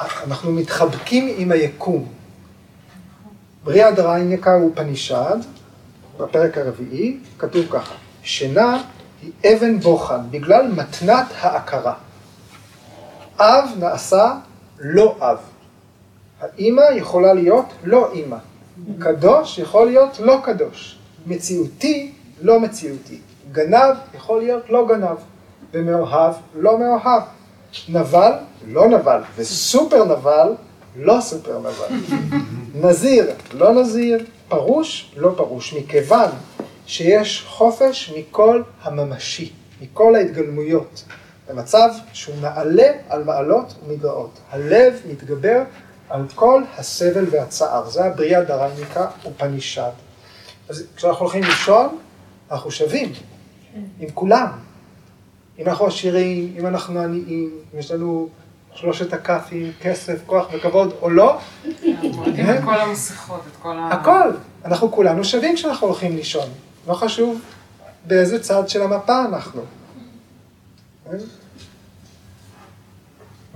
אנחנו 0.00 0.52
מתחבקים 0.52 1.34
עם 1.36 1.52
היקום. 1.52 2.08
בריאה 3.64 3.92
דרייניקה 3.92 4.54
הוא 4.54 4.72
פנישד, 4.74 5.36
בפרק 6.18 6.58
הרביעי, 6.58 7.18
כתוב 7.38 7.66
ככה, 7.70 7.94
שינה 8.22 8.82
היא 9.22 9.32
אבן 9.46 9.80
בוחן 9.80 10.20
בגלל 10.30 10.72
מתנת 10.72 11.26
ההכרה. 11.40 11.94
אב 13.38 13.64
נעשה 13.78 14.34
לא 14.78 15.16
אב. 15.20 15.51
האימא 16.42 16.82
יכולה 16.96 17.32
להיות 17.34 17.66
לא 17.84 18.12
אימא. 18.12 18.36
קדוש 18.98 19.58
יכול 19.58 19.86
להיות 19.86 20.20
לא 20.20 20.40
קדוש. 20.44 20.98
מציאותי, 21.26 22.12
לא 22.42 22.60
מציאותי. 22.60 23.18
גנב 23.52 23.96
יכול 24.14 24.38
להיות 24.38 24.70
לא 24.70 24.88
גנב. 24.88 25.16
ומאוהב, 25.72 26.34
לא 26.54 26.78
מאוהב. 26.78 27.22
נבל, 27.88 28.32
לא 28.68 28.88
נבל. 28.88 29.20
וסופר 29.36 30.04
נבל, 30.04 30.54
לא 30.96 31.20
סופר 31.20 31.58
נבל. 31.58 31.96
נזיר, 32.74 33.30
לא 33.52 33.74
נזיר. 33.74 34.24
פרוש, 34.48 35.14
לא 35.16 35.32
פרוש. 35.36 35.74
מכיוון 35.74 36.30
שיש 36.86 37.44
חופש 37.48 38.12
מכל 38.18 38.62
הממשי, 38.82 39.52
מכל 39.82 40.14
ההתגלמויות. 40.14 41.04
במצב 41.50 41.88
שהוא 42.12 42.34
נעלה 42.42 42.88
על 43.08 43.24
מעלות 43.24 43.74
ומגרעות. 43.86 44.38
הלב 44.50 45.00
מתגבר 45.10 45.62
על 46.12 46.26
כל 46.34 46.62
הסבל 46.78 47.24
והצער. 47.30 47.90
זה 47.90 48.04
הבריאה 48.04 48.44
דרניקה 48.44 49.06
ופנישד. 49.26 49.90
אז 50.68 50.84
כשאנחנו 50.96 51.24
הולכים 51.24 51.42
לישון, 51.42 51.98
אנחנו 52.50 52.70
שווים 52.70 53.12
עם 54.00 54.10
כולם. 54.14 54.48
אם 55.58 55.68
אנחנו 55.68 55.86
עשירים, 55.86 56.54
אם 56.58 56.66
אנחנו 56.66 57.00
עניים, 57.00 57.24
אם 57.72 57.78
יש 57.78 57.90
לנו 57.90 58.28
שלושת 58.74 59.12
הכ"פים, 59.12 59.72
כסף, 59.80 60.20
כוח 60.26 60.46
וכבוד 60.52 60.94
או 61.02 61.10
לא. 61.10 61.38
מורידים 62.02 62.50
את 62.50 62.64
כל 62.64 62.80
המסכות, 62.80 63.40
את 63.52 63.62
כל 63.62 63.78
ה... 63.78 63.88
הכל. 63.88 64.30
אנחנו 64.64 64.92
כולנו 64.92 65.24
שווים 65.24 65.56
כשאנחנו 65.56 65.86
הולכים 65.86 66.16
לישון. 66.16 66.48
לא 66.88 66.94
חשוב 66.94 67.40
באיזה 68.06 68.42
צד 68.42 68.68
של 68.68 68.82
המפה 68.82 69.24
אנחנו. 69.24 69.62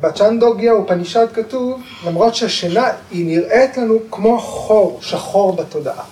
בצ'נדוגיה 0.00 0.74
ופנישד 0.74 1.26
כתוב, 1.34 1.82
למרות 2.06 2.34
שהשינה 2.34 2.90
היא 3.10 3.26
נראית 3.26 3.76
לנו 3.76 3.98
כמו 4.10 4.40
חור 4.40 4.98
שחור 5.02 5.56
בתודעה. 5.56 6.04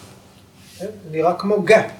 נראה 1.10 1.34
כמו 1.34 1.62
גאפ, 1.62 1.90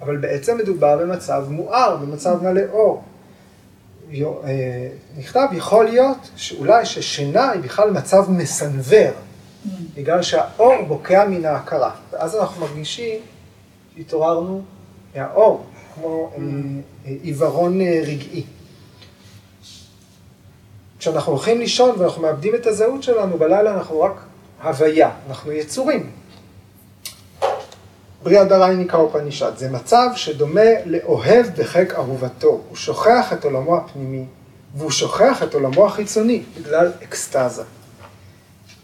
אבל 0.00 0.16
בעצם 0.16 0.58
מדובר 0.58 0.98
במצב 0.98 1.44
מואר, 1.48 1.96
במצב 1.96 2.42
מלא 2.42 2.62
אור. 2.72 3.02
נכתב, 5.18 5.46
יכול 5.52 5.84
להיות 5.84 6.30
שאולי 6.36 6.86
ששינה 6.86 7.50
היא 7.50 7.60
בכלל 7.60 7.90
מצב 7.90 8.30
מסנוור, 8.30 9.12
בגלל 9.94 10.22
שהאור 10.22 10.74
בוקע 10.88 11.24
מן 11.28 11.44
ההכרה, 11.44 11.90
ואז 12.12 12.36
אנחנו 12.36 12.66
מרגישים 12.66 13.20
שהתעוררנו 13.96 14.62
מהאור, 15.16 15.64
כמו 15.94 16.30
עיוורון 17.04 17.80
רגעי. 17.80 18.44
כשאנחנו 20.98 21.32
הולכים 21.32 21.58
לישון 21.58 21.94
ואנחנו 21.98 22.22
מאבדים 22.22 22.54
את 22.54 22.66
הזהות 22.66 23.02
שלנו, 23.02 23.38
בלילה 23.38 23.74
אנחנו 23.74 24.00
רק 24.00 24.20
הוויה, 24.62 25.10
אנחנו 25.28 25.52
יצורים. 25.52 26.10
בריאה 28.22 28.44
דרייניקה 28.44 28.96
אופנישד, 28.96 29.52
זה 29.56 29.70
מצב 29.70 30.08
שדומה 30.16 30.70
לאוהב 30.86 31.46
בחיק 31.56 31.94
אהובתו, 31.94 32.60
הוא 32.68 32.76
שוכח 32.76 33.32
את 33.32 33.44
עולמו 33.44 33.76
הפנימי, 33.76 34.24
והוא 34.76 34.90
שוכח 34.90 35.42
את 35.42 35.54
עולמו 35.54 35.86
החיצוני, 35.86 36.42
בגלל 36.56 36.92
אקסטזה. 37.02 37.62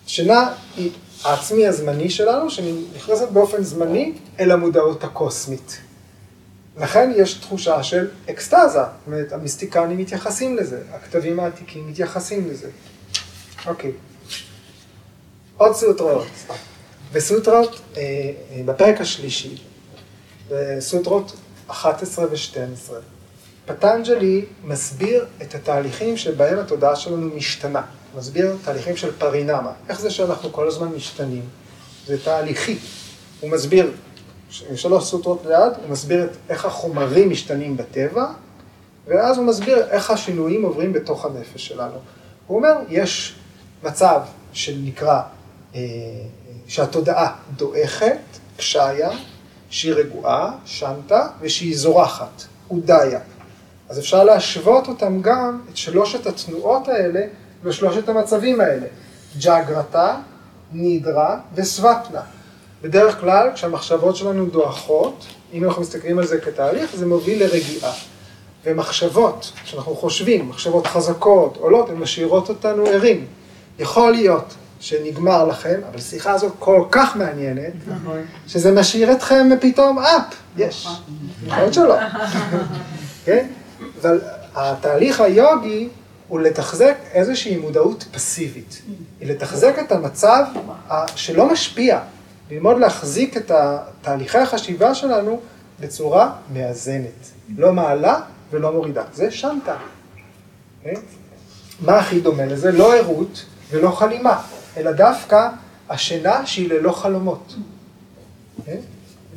שינה 0.06 0.52
היא 0.76 0.90
העצמי 1.24 1.66
הזמני 1.66 2.10
שלנו, 2.10 2.50
שנכנסת 2.50 3.28
באופן 3.28 3.62
זמני 3.62 4.12
אל 4.40 4.50
המודעות 4.50 5.04
הקוסמית. 5.04 5.78
לכן 6.76 7.12
יש 7.16 7.34
תחושה 7.34 7.82
של 7.82 8.08
אקסטזה, 8.30 8.56
זאת 8.72 8.86
אומרת, 9.06 9.32
המיסטיקנים 9.32 9.98
מתייחסים 9.98 10.56
לזה, 10.56 10.82
הכתבים 10.92 11.40
העתיקים 11.40 11.88
מתייחסים 11.88 12.50
לזה. 12.50 12.68
אוקיי. 13.66 13.92
עוד 15.56 15.76
סוטרות. 15.76 16.26
בסוטרות, 17.12 17.80
אה, 17.96 18.02
אה, 18.02 18.62
בפרק 18.64 19.00
השלישי, 19.00 19.56
בסוטרות 20.50 21.36
11 21.66 22.24
ו-12, 22.24 22.92
פטנג'לי 23.66 24.44
מסביר 24.64 25.26
את 25.42 25.54
התהליכים 25.54 26.16
שבהם 26.16 26.58
התודעה 26.58 26.96
שלנו 26.96 27.36
משתנה. 27.36 27.82
מסביר 28.16 28.56
תהליכים 28.64 28.96
של 28.96 29.12
פרינמה. 29.18 29.72
איך 29.88 30.00
זה 30.00 30.10
שאנחנו 30.10 30.52
כל 30.52 30.68
הזמן 30.68 30.88
משתנים? 30.88 31.44
זה 32.06 32.24
תהליכי. 32.24 32.78
הוא 33.40 33.50
מסביר, 33.50 33.90
שלוש 34.74 35.04
סוטרות 35.04 35.42
ליד, 35.46 35.72
הוא 35.82 35.90
מסביר 35.90 36.24
את 36.24 36.30
איך 36.48 36.64
החומרים 36.64 37.30
משתנים 37.30 37.76
בטבע, 37.76 38.26
ואז 39.06 39.38
הוא 39.38 39.46
מסביר 39.46 39.86
איך 39.90 40.10
השינויים 40.10 40.62
עוברים 40.62 40.92
בתוך 40.92 41.24
הנפש 41.24 41.66
שלנו. 41.66 41.98
הוא 42.46 42.56
אומר, 42.56 42.74
יש 42.88 43.34
מצב 43.82 44.20
שנקרא, 44.52 45.20
אה, 45.74 45.80
שהתודעה 46.66 47.36
דועכת, 47.56 48.18
קשיה, 48.56 49.10
שהיא 49.70 49.94
רגועה, 49.94 50.52
שנטה, 50.64 51.28
ושהיא 51.40 51.76
זורחת, 51.76 52.42
אודיה. 52.70 53.20
אז 53.88 53.98
אפשר 53.98 54.24
להשוות 54.24 54.88
אותם 54.88 55.22
גם, 55.22 55.60
את 55.70 55.76
שלושת 55.76 56.26
התנועות 56.26 56.88
האלה, 56.88 57.20
לשלושת 57.64 58.08
המצבים 58.08 58.60
האלה. 58.60 58.86
ג'אגרתה, 59.38 60.16
נידרה 60.72 61.38
וסוואפנה. 61.54 62.20
בדרך 62.84 63.20
כלל, 63.20 63.50
כשהמחשבות 63.54 64.16
שלנו 64.16 64.46
דועכות, 64.46 65.26
אם 65.52 65.64
אנחנו 65.64 65.82
מסתכלים 65.82 66.18
על 66.18 66.26
זה 66.26 66.40
כתהליך, 66.40 66.96
זה 66.96 67.06
מוביל 67.06 67.44
לרגיעה. 67.44 67.92
ומחשבות, 68.64 69.52
שאנחנו 69.64 69.96
חושבים, 69.96 70.48
מחשבות 70.48 70.86
חזקות, 70.86 71.56
עולות, 71.56 71.90
הן 71.90 71.96
משאירות 71.96 72.48
אותנו 72.48 72.86
ערים. 72.86 73.26
יכול 73.78 74.12
להיות 74.12 74.54
שנגמר 74.80 75.44
לכם, 75.44 75.80
אבל 75.90 75.98
השיחה 75.98 76.32
הזאת 76.32 76.52
כל 76.58 76.84
כך 76.90 77.16
מעניינת, 77.16 77.72
נכון. 77.86 78.20
שזה 78.46 78.72
משאיר 78.72 79.12
אתכם 79.12 79.48
פתאום 79.60 79.98
אפ, 79.98 80.22
יש. 80.56 80.88
יכול 81.46 81.58
להיות 81.58 81.74
שלא. 81.74 81.96
כן? 83.24 83.46
אבל 84.00 84.20
התהליך 84.54 85.20
היוגי 85.20 85.88
הוא 86.28 86.40
לתחזק 86.40 86.94
איזושהי 87.12 87.56
מודעות 87.56 88.04
פסיבית. 88.12 88.82
היא 89.20 89.28
לתחזק 89.28 89.74
את 89.78 89.92
המצב 89.92 90.44
שלא 91.16 91.52
משפיע, 91.52 92.00
ללמוד 92.50 92.78
להחזיק 92.78 93.36
את 93.36 93.50
תהליכי 94.02 94.38
החשיבה 94.38 94.94
שלנו 94.94 95.40
בצורה 95.80 96.32
מאזנת. 96.52 97.30
לא 97.56 97.72
מעלה 97.72 98.20
ולא 98.50 98.72
מורידה. 98.72 99.02
זה 99.12 99.30
שנטה. 99.30 99.76
כן? 100.82 100.94
מה 101.80 101.96
הכי 101.96 102.20
דומה 102.20 102.46
לזה? 102.46 102.72
לא 102.72 102.96
ערות 102.96 103.44
ולא 103.70 103.90
חלימה, 103.90 104.42
אלא 104.76 104.92
דווקא 104.92 105.48
השינה 105.88 106.46
שהיא 106.46 106.70
ללא 106.70 106.92
חלומות. 106.92 107.54
כן? 108.66 108.80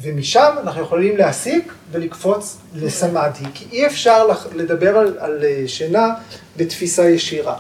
ומשם 0.02 0.56
אנחנו 0.62 0.82
יכולים 0.82 1.18
להסיק 1.18 1.74
ולקפוץ 1.92 2.58
לסמאדי, 2.76 3.46
כי 3.54 3.66
אי 3.72 3.88
אפשר 3.88 4.28
לדבר 4.56 4.98
על, 4.98 5.18
על 5.20 5.44
אה, 5.44 5.64
שינה 5.68 6.14
בתפיסה 6.58 7.10
ישירה. 7.10 7.58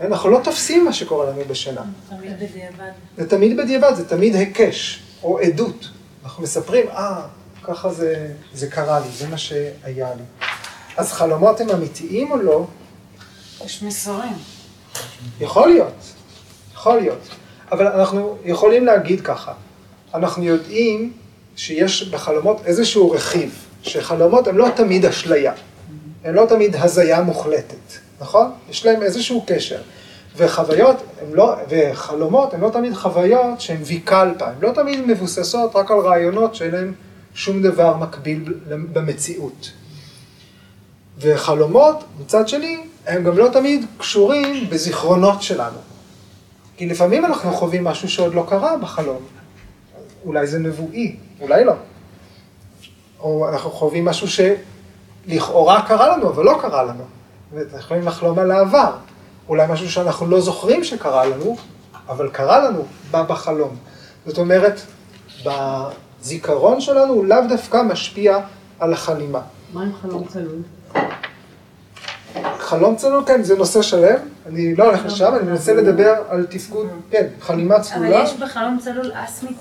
אנחנו 0.00 0.30
לא 0.30 0.40
תופסים 0.44 0.84
מה 0.84 0.92
שקורה 0.92 1.30
לנו 1.30 1.42
בשינה. 1.48 1.82
תמיד 2.08 2.36
בדיעבד. 2.40 2.90
זה 3.16 3.28
תמיד 3.28 3.56
בדיעבד, 3.56 3.94
זה 3.94 4.08
תמיד 4.08 4.34
היקש 4.34 5.02
או 5.22 5.38
עדות. 5.38 5.88
אנחנו 6.24 6.42
מספרים, 6.42 6.88
אה, 6.88 7.22
ככה 7.62 7.92
זה, 7.92 8.32
זה 8.54 8.66
קרה 8.66 9.00
לי, 9.00 9.06
זה 9.12 9.28
מה 9.28 9.38
שהיה 9.38 10.14
לי. 10.14 10.46
אז 10.96 11.12
חלומות 11.12 11.60
הם 11.60 11.70
אמיתיים 11.70 12.30
או 12.30 12.36
לא? 12.36 12.66
יש 13.64 13.82
מסרים. 13.82 14.36
יכול 15.40 15.68
להיות, 15.68 16.12
יכול 16.72 16.96
להיות. 16.96 17.28
אבל 17.72 17.86
אנחנו 17.86 18.36
יכולים 18.44 18.86
להגיד 18.86 19.20
ככה, 19.20 19.52
אנחנו 20.14 20.44
יודעים 20.44 21.12
שיש 21.56 22.08
בחלומות 22.08 22.60
איזשהו 22.64 23.10
רכיב, 23.10 23.66
שחלומות 23.82 24.48
הם 24.48 24.58
לא 24.58 24.68
תמיד 24.76 25.04
אשליה, 25.04 25.52
הם 26.24 26.34
לא 26.34 26.46
תמיד 26.48 26.76
הזיה 26.76 27.20
מוחלטת, 27.20 28.05
נכון? 28.20 28.50
יש 28.70 28.86
להם 28.86 29.02
איזשהו 29.02 29.44
קשר. 29.46 29.80
וחוויות, 30.36 30.96
הם 31.22 31.34
לא, 31.34 31.54
וחלומות 31.68 32.54
הם 32.54 32.60
לא 32.60 32.70
תמיד 32.70 32.94
חוויות 32.94 33.60
שהן 33.60 33.78
ויקלפה, 33.84 34.46
הן 34.46 34.54
לא 34.60 34.70
תמיד 34.70 35.06
מבוססות 35.06 35.76
רק 35.76 35.90
על 35.90 35.98
רעיונות 35.98 36.54
שאין 36.54 36.70
להן 36.70 36.92
שום 37.34 37.62
דבר 37.62 37.96
מקביל 37.96 38.54
במציאות. 38.68 39.70
וחלומות, 41.18 42.04
מצד 42.20 42.48
שני, 42.48 42.78
הם 43.06 43.24
גם 43.24 43.38
לא 43.38 43.48
תמיד 43.52 43.86
קשורים 43.98 44.70
בזיכרונות 44.70 45.42
שלנו. 45.42 45.78
כי 46.76 46.86
לפעמים 46.86 47.24
אנחנו 47.24 47.52
חווים 47.52 47.84
משהו 47.84 48.08
שעוד 48.08 48.34
לא 48.34 48.46
קרה 48.48 48.76
בחלום. 48.76 49.22
אולי 50.24 50.46
זה 50.46 50.58
נבואי, 50.58 51.16
אולי 51.40 51.64
לא. 51.64 51.72
או 53.20 53.48
אנחנו 53.48 53.70
חווים 53.70 54.04
משהו 54.04 54.26
שלכאורה 55.26 55.82
קרה 55.88 56.16
לנו, 56.16 56.28
אבל 56.28 56.44
לא 56.44 56.58
קרה 56.62 56.82
לנו. 56.82 57.04
ואנחנו 57.52 57.78
יכולים 57.78 58.06
לחלום 58.06 58.38
על 58.38 58.50
העבר. 58.50 58.92
אולי 59.48 59.66
משהו 59.68 59.90
שאנחנו 59.90 60.26
לא 60.26 60.40
זוכרים 60.40 60.84
שקרה 60.84 61.26
לנו, 61.26 61.56
אבל 62.08 62.28
קרה 62.28 62.58
לנו, 62.64 62.84
בא 63.10 63.22
בחלום. 63.22 63.76
זאת 64.26 64.38
אומרת, 64.38 64.80
בזיכרון 65.44 66.80
שלנו 66.80 67.12
הוא 67.12 67.24
לאו 67.24 67.38
דווקא 67.48 67.82
משפיע 67.82 68.38
על 68.80 68.92
החלימה. 68.92 69.40
מה 69.72 69.82
עם 69.82 69.92
חלום 70.02 70.24
צלול? 70.28 70.62
חלום 72.58 72.96
צלול, 72.96 73.24
כן, 73.26 73.42
זה 73.42 73.56
נושא 73.56 73.82
שלם, 73.82 74.18
אני 74.46 74.74
לא 74.74 74.84
הולך 74.84 75.04
לשם, 75.06 75.34
אני 75.34 75.50
מנסה 75.50 75.74
לדבר 75.74 76.14
על 76.28 76.46
תפקוד, 76.50 76.86
כן, 77.10 77.26
חלימה 77.40 77.80
צלולה. 77.80 78.08
אבל 78.08 78.24
יש 78.24 78.36
בחלום 78.36 78.78
צלול 78.80 79.10
אסמית. 79.14 79.58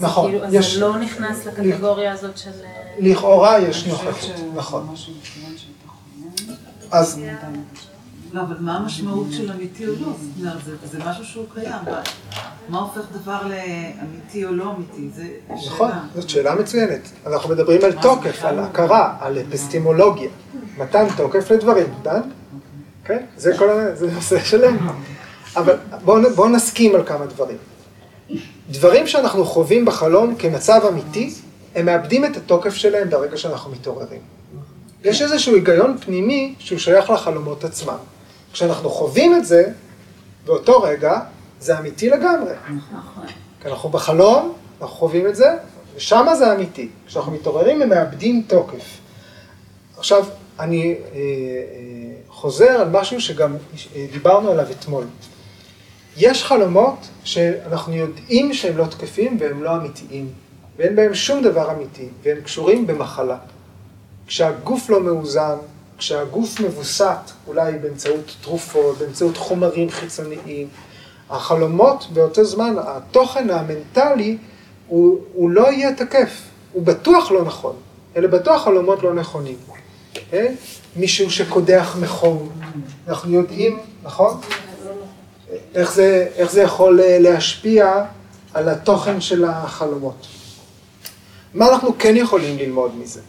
נכון, 0.00 0.30
כאילו, 0.30 0.44
אז 0.44 0.52
זה 0.52 0.80
לא 0.80 0.98
נכנס 0.98 1.46
לקטגוריה 1.46 2.12
הזאת 2.12 2.38
של... 2.38 2.50
לכאורה 2.98 3.58
יש 3.58 3.86
נוכחות, 3.86 4.30
נכון. 4.54 4.94
אז... 6.92 7.20
לא, 8.32 8.40
אבל 8.40 8.56
מה 8.60 8.76
המשמעות 8.76 9.26
של 9.30 9.52
אמיתי 9.52 9.86
או 9.86 9.92
לא? 9.92 9.96
זאת 9.98 10.40
אומרת, 10.40 10.78
זה 10.90 10.98
משהו 11.06 11.24
שהוא 11.24 11.44
קיים. 11.54 11.82
מה 12.68 12.78
הופך 12.78 13.00
דבר 13.12 13.40
לאמיתי 13.42 14.44
או 14.44 14.52
לא 14.52 14.74
אמיתי? 14.76 15.08
זה 15.16 15.28
שאלה. 15.48 15.74
נכון, 15.74 15.90
זאת 16.14 16.28
שאלה 16.28 16.54
מצוינת. 16.54 17.00
אנחנו 17.26 17.50
מדברים 17.50 17.80
על 17.84 17.92
תוקף, 17.92 18.44
על 18.44 18.58
הכרה, 18.58 19.16
על 19.20 19.38
אפיסטימולוגיה. 19.38 20.30
מתן 20.78 21.06
תוקף 21.16 21.50
לדברים, 21.50 21.86
דן? 22.02 22.20
כן? 23.04 23.24
זה 23.36 23.58
כל 23.58 23.70
ה... 23.70 23.96
זה 23.96 24.12
נושא 24.12 24.44
שלם. 24.44 24.88
אבל 25.56 25.76
בואו 26.34 26.48
נסכים 26.48 26.94
על 26.94 27.06
כמה 27.06 27.26
דברים. 27.26 27.56
דברים 28.70 29.06
שאנחנו 29.06 29.44
חווים 29.44 29.84
בחלום 29.84 30.34
כמצב 30.38 30.80
אמיתי, 30.88 31.34
הם 31.74 31.86
מאבדים 31.86 32.24
את 32.24 32.36
התוקף 32.36 32.74
שלהם 32.74 33.10
ברגע 33.10 33.36
שאנחנו 33.36 33.70
מתעוררים. 33.70 34.20
יש 35.04 35.22
איזשהו 35.22 35.54
היגיון 35.54 35.98
פנימי 35.98 36.54
שהוא 36.58 36.78
שייך 36.78 37.10
לחלומות 37.10 37.64
עצמם. 37.64 37.96
כשאנחנו 38.52 38.90
חווים 38.90 39.34
את 39.34 39.46
זה, 39.46 39.64
באותו 40.44 40.82
רגע, 40.82 41.20
זה 41.60 41.78
אמיתי 41.78 42.10
לגמרי. 42.10 42.52
נכון. 42.92 43.26
כי 43.62 43.68
אנחנו 43.68 43.88
בחלום, 43.88 44.54
אנחנו 44.80 44.96
חווים 44.96 45.26
את 45.26 45.36
זה, 45.36 45.56
ושם 45.96 46.26
זה 46.38 46.52
אמיתי. 46.52 46.88
כשאנחנו 47.06 47.32
מתעוררים, 47.32 47.82
הם 47.82 47.88
מאבדים 47.88 48.42
תוקף. 48.46 48.98
עכשיו, 49.98 50.24
אני 50.60 50.94
אה, 50.94 50.96
אה, 51.14 51.22
חוזר 52.28 52.70
על 52.70 52.88
משהו 52.88 53.20
שגם 53.20 53.56
אה, 53.96 54.06
דיברנו 54.12 54.50
עליו 54.50 54.66
אתמול. 54.70 55.04
יש 56.16 56.44
חלומות 56.44 57.08
שאנחנו 57.24 57.94
יודעים 57.94 58.54
שהם 58.54 58.76
לא 58.76 58.84
תקפים 58.84 59.36
והם 59.40 59.62
לא 59.62 59.76
אמיתיים, 59.76 60.28
ואין 60.76 60.96
בהם 60.96 61.14
שום 61.14 61.42
דבר 61.42 61.70
אמיתי, 61.72 62.08
והם 62.22 62.40
קשורים 62.40 62.86
במחלה. 62.86 63.36
כשהגוף 64.32 64.90
לא 64.90 65.00
מאוזן, 65.00 65.56
כשהגוף 65.98 66.60
מבוסת, 66.60 67.30
אולי 67.46 67.72
באמצעות 67.72 68.36
תרופות, 68.42 68.98
באמצעות 68.98 69.36
חומרים 69.36 69.90
חיצוניים, 69.90 70.68
החלומות 71.30 72.06
באותו 72.12 72.44
זמן, 72.44 72.74
התוכן 72.78 73.50
המנטלי, 73.50 74.38
הוא, 74.86 75.18
הוא 75.32 75.50
לא 75.50 75.72
יהיה 75.72 75.94
תקף, 75.94 76.30
הוא 76.72 76.82
בטוח 76.82 77.30
לא 77.30 77.44
נכון, 77.44 77.76
אלה 78.16 78.28
בטוח 78.28 78.64
חלומות 78.64 79.02
לא 79.02 79.14
נכונים. 79.14 79.56
כן? 80.30 80.54
מישהו 80.96 81.30
שקודח 81.30 81.96
מחום, 82.00 82.48
אנחנו 83.08 83.32
יודעים, 83.32 83.78
נכון? 84.02 84.40
איך 85.74 85.94
זה, 85.94 86.28
איך 86.34 86.52
זה 86.52 86.62
יכול 86.62 87.00
אה, 87.00 87.18
להשפיע 87.18 88.04
על 88.54 88.68
התוכן 88.68 89.20
של 89.20 89.44
החלומות. 89.44 90.26
מה 91.54 91.68
אנחנו 91.68 91.94
כן 91.98 92.16
יכולים 92.16 92.58
ללמוד 92.58 92.96
מזה? 92.98 93.20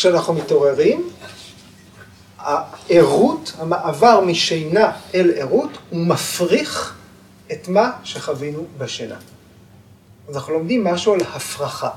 כשאנחנו 0.00 0.34
מתעוררים, 0.34 1.08
הערות, 2.38 3.52
המעבר 3.58 4.20
משינה 4.20 4.92
אל 5.14 5.32
ערות, 5.36 5.70
הוא 5.90 6.06
מפריך 6.06 6.94
את 7.52 7.68
מה 7.68 7.92
שחווינו 8.04 8.64
בשינה. 8.78 9.16
אז 10.28 10.36
אנחנו 10.36 10.52
לומדים 10.52 10.84
משהו 10.84 11.14
על 11.14 11.20
הפרחה. 11.20 11.90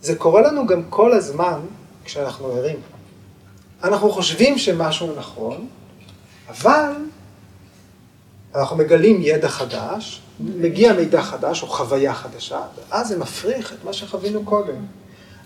זה 0.00 0.16
קורה 0.16 0.42
לנו 0.42 0.66
גם 0.66 0.82
כל 0.90 1.12
הזמן 1.12 1.60
כשאנחנו 2.04 2.46
ערים. 2.46 2.80
אנחנו 3.84 4.12
חושבים 4.12 4.58
שמשהו 4.58 5.14
נכון, 5.18 5.66
אבל 6.48 6.92
אנחנו 8.54 8.76
מגלים 8.76 9.18
ידע 9.22 9.48
חדש, 9.48 10.22
מגיע 10.40 10.92
מידע 10.92 11.22
חדש 11.22 11.62
או 11.62 11.66
חוויה 11.66 12.14
חדשה, 12.14 12.60
ואז 12.90 13.08
זה 13.08 13.18
מפריך 13.18 13.72
את 13.72 13.84
מה 13.84 13.92
שחווינו 13.92 14.44
קודם. 14.44 15.01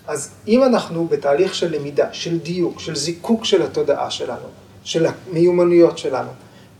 אז 0.07 0.29
אם 0.47 0.63
אנחנו 0.63 1.07
בתהליך 1.07 1.55
של 1.55 1.75
למידה, 1.75 2.07
של 2.11 2.39
דיוק, 2.39 2.79
של 2.79 2.95
זיקוק 2.95 3.45
של 3.45 3.61
התודעה 3.61 4.11
שלנו, 4.11 4.47
של 4.83 5.05
המיומנויות 5.05 5.97
שלנו, 5.97 6.29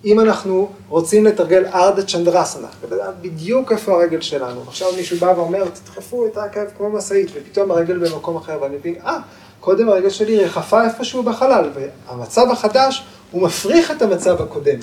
אם 0.05 0.19
אנחנו 0.19 0.71
רוצים 0.89 1.25
לתרגל 1.25 1.65
ארדה 1.65 2.03
צ'נדרסנה, 2.03 2.67
ולדעת 2.81 3.21
בדיוק 3.21 3.71
איפה 3.71 3.93
הרגל 3.93 4.21
שלנו, 4.21 4.61
עכשיו 4.67 4.87
מישהו 4.97 5.17
בא 5.17 5.33
ואומר, 5.37 5.63
תדחפו 5.69 6.27
את 6.27 6.37
העקב 6.37 6.65
כמו 6.77 6.89
משאית, 6.89 7.31
ופתאום 7.33 7.71
הרגל 7.71 7.97
במקום 7.97 8.37
אחר, 8.37 8.57
ואני 8.61 8.75
מבין, 8.75 8.95
אה, 9.05 9.19
קודם 9.59 9.89
הרגל 9.89 10.09
שלי 10.09 10.45
רחפה 10.45 10.83
איפשהו 10.83 11.23
בחלל, 11.23 11.69
והמצב 12.07 12.51
החדש 12.51 13.03
הוא 13.31 13.41
מפריך 13.41 13.91
את 13.91 14.01
המצב 14.01 14.41
הקודם. 14.41 14.79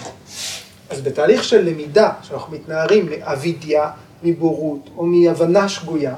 אז 0.91 1.01
בתהליך 1.01 1.45
של 1.45 1.69
למידה, 1.69 2.11
שאנחנו 2.23 2.53
מתנערים 2.53 3.11
מאבידיה, 3.11 3.91
מבורות, 4.23 4.91
או 4.97 5.07
מהבנה 5.07 5.69
שגויה, 5.69 6.15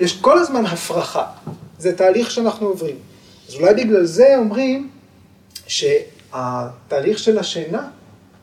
יש 0.00 0.20
כל 0.20 0.38
הזמן 0.38 0.66
הפרחה. 0.66 1.24
זה 1.78 1.96
תהליך 1.96 2.30
שאנחנו 2.30 2.66
עוברים. 2.66 2.96
אז 3.48 3.54
אולי 3.54 3.74
בגלל 3.74 4.04
זה 4.04 4.36
אומרים 4.38 4.90
שהתהליך 5.66 7.18
של 7.18 7.38
השינה 7.38 7.88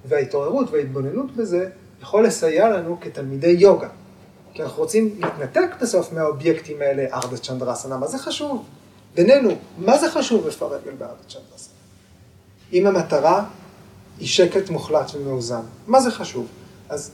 וההתעוררות 0.06 0.72
וההתבוננות 0.72 1.36
בזה 1.36 1.70
יכול 2.02 2.26
לסייע 2.26 2.70
לנו 2.70 2.98
כתלמידי 3.02 3.56
יוגה. 3.60 3.88
כי 4.54 4.64
אנחנו 4.64 4.82
רוצים 4.82 5.16
להתנתק 5.20 5.70
בסוף 5.82 6.14
מהאובייקטים 6.14 6.82
האלה, 6.82 7.06
ארדה 7.14 7.38
צ'נדרסנה, 7.38 7.98
מה 7.98 8.08
זה 8.08 8.18
חשוב? 8.18 8.66
בינינו, 9.16 9.50
מה 9.78 9.98
זה 9.98 10.12
חשוב 10.12 10.48
הרגל 10.62 10.92
בארדה 10.92 11.24
צ'נדרסנה? 11.28 11.74
אם 12.74 12.88
המטרה 12.88 13.46
היא 14.20 14.28
שקט 14.28 14.70
מוחלט 14.70 15.12
ומאוזן, 15.16 15.62
מה 15.88 16.02
זה 16.02 16.12
חשוב? 16.12 16.48
אז 16.90 17.12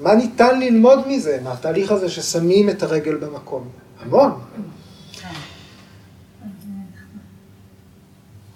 מה 0.00 0.14
ניתן 0.14 0.60
ללמוד 0.60 1.08
מזה, 1.08 1.40
מהתהליך 1.42 1.92
הזה 1.92 2.08
ששמים 2.08 2.70
את 2.70 2.82
הרגל 2.82 3.16
במקום? 3.16 3.68
המון. 4.00 4.30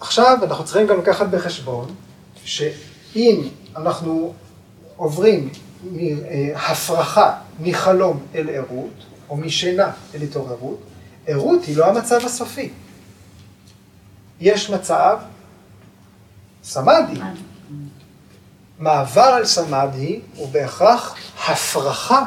עכשיו 0.02 0.38
אנחנו 0.42 0.64
צריכים 0.64 0.86
גם 0.86 0.98
לקחת 0.98 1.26
בחשבון 1.26 1.94
שאם 2.44 3.48
אנחנו 3.76 4.34
עוברים 4.96 5.48
מהפרחה 5.92 7.34
מחלום 7.60 8.20
אל 8.34 8.50
ערות, 8.50 9.04
או 9.28 9.36
משינה 9.36 9.90
אל 10.14 10.22
התעוררות, 10.22 10.80
ערות 11.26 11.64
היא 11.64 11.76
לא 11.76 11.86
המצב 11.86 12.18
הסופי. 12.24 12.70
יש 14.40 14.70
מצב 14.70 15.18
סמאדי. 16.64 17.20
מעבר 18.78 19.20
על 19.20 19.44
סמאדי 19.44 20.20
הוא 20.36 20.48
בהכרח 20.48 21.16
הפרחה 21.48 22.24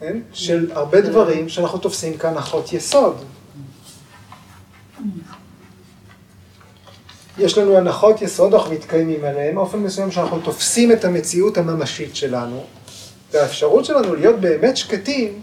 כן, 0.00 0.18
של 0.32 0.72
הרבה 0.74 1.00
דברים 1.00 1.48
שאנחנו 1.48 1.78
תופסים 1.78 2.18
כהנחות 2.18 2.72
יסוד. 2.72 3.24
יש 7.40 7.58
לנו 7.58 7.76
הנחות 7.76 8.22
יסוד, 8.22 8.54
אנחנו 8.54 8.72
מתקיימים 8.74 9.24
עליהן, 9.24 9.54
באופן 9.54 9.78
מסוים 9.78 10.10
שאנחנו 10.10 10.40
תופסים 10.40 10.92
את 10.92 11.04
המציאות 11.04 11.58
הממשית 11.58 12.16
שלנו, 12.16 12.64
והאפשרות 13.32 13.84
שלנו 13.84 14.14
להיות 14.14 14.40
באמת 14.40 14.76
שקטים, 14.76 15.42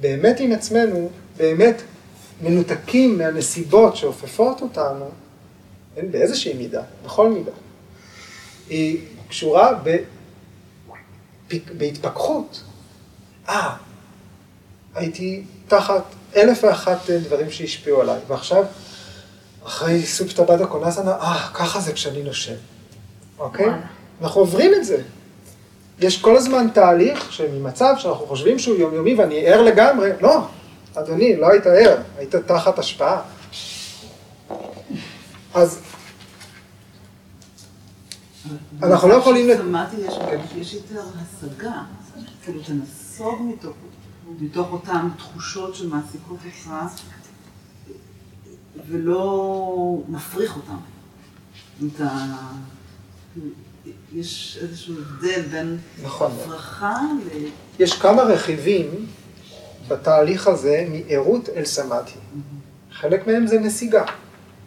באמת 0.00 0.40
עם 0.40 0.52
עצמנו, 0.52 1.10
באמת 1.36 1.82
מנותקים 2.42 3.18
מהנסיבות 3.18 3.96
שאופפות 3.96 4.62
אותנו, 4.62 5.10
כן, 5.94 6.10
באיזושהי 6.10 6.54
מידה, 6.54 6.82
בכל 7.04 7.30
מידה, 7.30 7.52
היא 8.68 8.98
קשורה 9.28 9.70
בהתפכחות. 11.50 12.62
אה, 13.48 13.76
הייתי 14.94 15.42
תחת 15.68 16.04
אלף 16.36 16.64
ואחת 16.64 17.10
דברים 17.10 17.50
שהשפיעו 17.50 18.00
עליי, 18.00 18.18
ועכשיו 18.28 18.64
אחרי 19.68 20.02
סופתא 20.06 20.42
בדא 20.42 20.66
קונאסנה, 20.66 21.10
אה, 21.10 21.48
ככה 21.54 21.80
זה 21.80 21.92
כשאני 21.92 22.22
נושם, 22.22 22.54
אוקיי? 23.38 23.66
אנחנו 24.22 24.40
עוברים 24.40 24.74
את 24.74 24.84
זה. 24.84 25.02
יש 25.98 26.22
כל 26.22 26.36
הזמן 26.36 26.66
תהליך 26.74 27.32
שממצב 27.32 27.94
שאנחנו 27.98 28.26
חושבים 28.26 28.58
שהוא 28.58 28.76
יומיומי 28.76 29.14
ואני 29.14 29.46
ער 29.46 29.62
לגמרי, 29.62 30.10
לא, 30.20 30.40
אדוני, 30.94 31.36
לא 31.36 31.48
היית 31.48 31.66
ער, 31.66 31.96
היית 32.18 32.34
תחת 32.34 32.78
השפעה. 32.78 33.22
אז 35.54 35.80
אנחנו 38.82 39.08
לא 39.08 39.14
יכולים... 39.14 39.56
שמעתי, 39.56 39.96
יש 40.56 40.74
יותר 40.74 41.00
השגה, 41.00 41.82
כאילו 42.44 42.60
אתה 42.60 42.72
נסוג 42.72 43.42
מתוך 44.40 44.72
אותן 44.72 45.08
תחושות 45.18 45.74
שמעסיקות 45.74 46.38
אותך. 46.46 46.70
ולא 48.88 49.98
מפריך 50.08 50.56
אותם. 50.56 50.76
אתה... 51.86 52.08
יש 54.12 54.58
איזשהו 54.62 54.94
הבדל 54.98 55.42
בין 55.42 55.78
נכון. 56.02 56.32
הפרחה 56.40 56.96
ל... 57.26 57.46
יש 57.78 57.92
כמה 57.92 58.22
רכיבים 58.22 59.06
בתהליך 59.88 60.46
הזה 60.48 60.86
מערות 60.90 61.48
אל 61.48 61.64
סמאטי. 61.64 62.18
חלק 62.92 63.26
מהם 63.26 63.46
זה 63.46 63.58
נסיגה. 63.58 64.04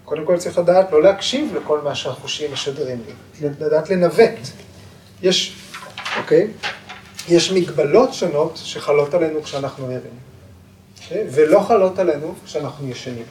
קודם 0.06 0.26
כל 0.26 0.38
צריך 0.38 0.58
לדעת 0.58 0.92
לא 0.92 1.04
להקשיב 1.04 1.56
לכל 1.56 1.82
מה 1.82 1.96
שהחושים 1.96 2.54
משדרים 2.54 3.02
לי, 3.42 3.50
לדעת 3.60 3.90
לנווט. 3.90 4.40
יש, 5.22 5.56
אוקיי? 6.18 6.48
יש 7.30 7.52
מגבלות 7.52 8.14
שונות 8.14 8.58
שחלות 8.64 9.14
עלינו 9.14 9.44
כשאנחנו 9.44 9.86
ערים, 9.86 10.00
אוקיי? 11.04 11.28
ולא 11.32 11.60
חלות 11.60 12.00
עלינו 12.00 12.36
כשאנחנו 12.46 12.88
ישנים. 12.88 13.26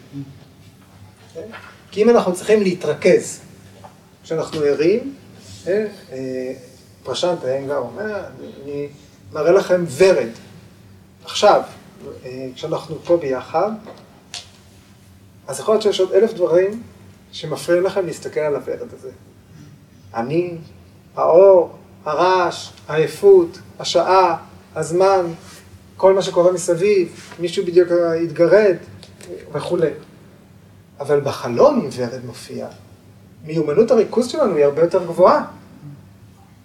כי 1.90 2.02
אם 2.02 2.10
אנחנו 2.10 2.34
צריכים 2.34 2.62
להתרכז 2.62 3.40
כשאנחנו 4.22 4.60
ערים, 4.60 5.14
אה, 5.66 5.86
אה, 6.12 6.52
פרשנט 7.02 7.44
האנגר 7.44 7.76
אומר, 7.76 8.22
אני 8.64 8.88
מראה 9.32 9.52
לכם 9.52 9.84
ורד. 9.96 10.28
עכשיו, 11.24 11.62
אה, 12.24 12.48
כשאנחנו 12.54 12.96
פה 13.04 13.16
ביחד, 13.16 13.70
אז 15.46 15.60
יכול 15.60 15.74
להיות 15.74 15.82
שיש 15.82 16.00
עוד 16.00 16.12
אלף 16.12 16.32
דברים 16.32 16.82
שמפריעים 17.32 17.84
לכם 17.84 18.06
להסתכל 18.06 18.40
על 18.40 18.54
הוורד 18.54 18.94
הזה. 18.98 19.10
אני, 20.14 20.56
האור, 21.16 21.76
הרעש, 22.04 22.68
העייפות, 22.88 23.58
השעה, 23.78 24.36
הזמן, 24.74 25.26
כל 25.96 26.14
מה 26.14 26.22
שקורה 26.22 26.52
מסביב, 26.52 27.32
מישהו 27.38 27.66
בדיוק 27.66 27.88
התגרד 28.24 28.76
וכולי. 29.52 29.90
אבל 31.00 31.20
בחלום 31.20 31.80
אם 31.80 31.88
ורד 31.92 32.24
מופיע, 32.24 32.66
מיומנות 33.44 33.90
הריכוז 33.90 34.28
שלנו 34.28 34.56
היא 34.56 34.64
הרבה 34.64 34.82
יותר 34.82 35.04
גבוהה. 35.04 35.44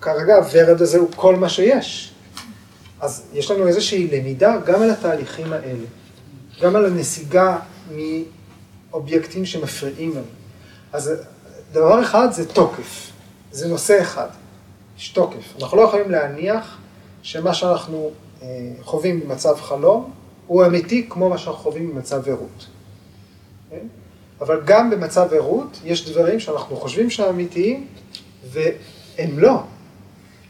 כרגע 0.01 0.35
הוורד 0.35 0.81
הזה 0.81 0.97
הוא 0.97 1.09
כל 1.15 1.35
מה 1.35 1.49
שיש. 1.49 2.11
אז 2.99 3.23
יש 3.33 3.51
לנו 3.51 3.67
איזושהי 3.67 4.07
למידה 4.07 4.57
גם 4.65 4.81
על 4.81 4.89
התהליכים 4.89 5.53
האלה, 5.53 5.85
גם 6.61 6.75
על 6.75 6.85
הנסיגה 6.85 7.57
מאובייקטים 8.91 9.45
שמפריעים 9.45 10.11
לנו. 10.11 10.21
אז 10.93 11.11
דבר 11.71 12.01
אחד 12.01 12.27
זה 12.31 12.53
תוקף, 12.53 13.11
זה 13.51 13.67
נושא 13.67 14.01
אחד, 14.01 14.27
יש 14.97 15.09
תוקף. 15.09 15.53
אנחנו 15.61 15.77
לא 15.77 15.81
יכולים 15.81 16.11
להניח 16.11 16.77
שמה 17.21 17.53
שאנחנו 17.53 18.11
אה, 18.41 18.47
חווים 18.81 19.19
במצב 19.19 19.55
חלום 19.61 20.11
הוא 20.47 20.65
אמיתי 20.65 21.05
כמו 21.09 21.29
מה 21.29 21.37
שאנחנו 21.37 21.63
חווים 21.63 21.91
במצב 21.91 22.29
ערות. 22.29 22.67
אבל 24.45 24.61
גם 24.65 24.89
במצב 24.89 25.33
ערות 25.33 25.79
יש 25.83 26.09
דברים 26.09 26.39
שאנחנו 26.39 26.75
חושבים 26.75 27.09
שהם 27.09 27.29
אמיתיים 27.29 27.87
והם 28.51 29.39
לא. 29.39 29.63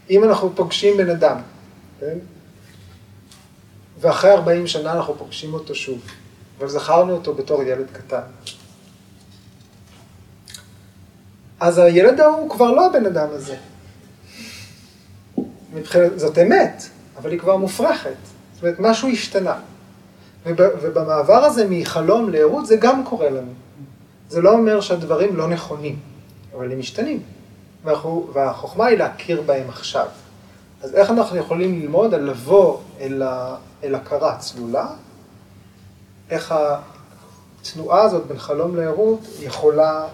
אם 0.09 0.23
אנחנו 0.23 0.55
פוגשים 0.55 0.97
בן 0.97 1.09
אדם, 1.09 1.37
כן? 1.99 2.17
ואחרי 3.99 4.31
40 4.31 4.67
שנה 4.67 4.93
אנחנו 4.93 5.15
פוגשים 5.17 5.53
אותו 5.53 5.75
שוב, 5.75 6.01
אבל 6.57 6.67
זכרנו 6.67 7.13
אותו 7.13 7.33
בתור 7.33 7.63
ילד 7.63 7.85
קטן. 7.91 8.21
אז 11.59 11.77
הילד 11.77 12.19
ההוא 12.19 12.49
כבר 12.49 12.71
לא 12.71 12.85
הבן 12.85 13.05
אדם 13.05 13.27
הזה. 13.31 13.55
מבחינת, 15.73 16.19
זאת 16.19 16.37
אמת, 16.37 16.83
אבל 17.17 17.31
היא 17.31 17.39
כבר 17.39 17.57
מופרכת. 17.57 18.15
זאת 18.53 18.63
אומרת, 18.63 18.79
משהו 18.79 19.09
השתנה. 19.09 19.59
ובמעבר 20.45 21.43
הזה 21.43 21.65
מחלום 21.69 22.29
לערות 22.29 22.65
זה 22.65 22.75
גם 22.75 23.03
קורה 23.05 23.29
לנו. 23.29 23.53
זה 24.29 24.41
לא 24.41 24.51
אומר 24.51 24.81
שהדברים 24.81 25.35
לא 25.35 25.47
נכונים, 25.47 25.99
אבל 26.55 26.71
הם 26.71 26.79
משתנים. 26.79 27.23
והחוכמה 28.33 28.85
היא 28.85 28.97
להכיר 28.97 29.41
בהם 29.41 29.69
עכשיו. 29.69 30.07
אז 30.81 30.95
איך 30.95 31.09
אנחנו 31.09 31.37
יכולים 31.37 31.81
ללמוד 31.81 32.13
על 32.13 32.21
לבוא 32.21 32.79
אל, 32.99 33.21
ה, 33.21 33.55
אל 33.83 33.95
הכרה 33.95 34.37
צלולה? 34.37 34.87
איך 36.29 36.55
התנועה 37.61 38.01
הזאת 38.01 38.27
בין 38.27 38.39
חלום 38.39 38.75
לערות 38.75 39.19
יכולה 39.39 40.07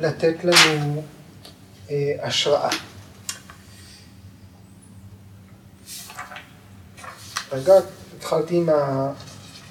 לתת 0.00 0.44
לנו 0.44 1.02
אה, 1.90 2.12
השראה. 2.22 2.70
רגע, 7.52 7.72
התחלתי 8.18 8.56
עם 8.56 8.68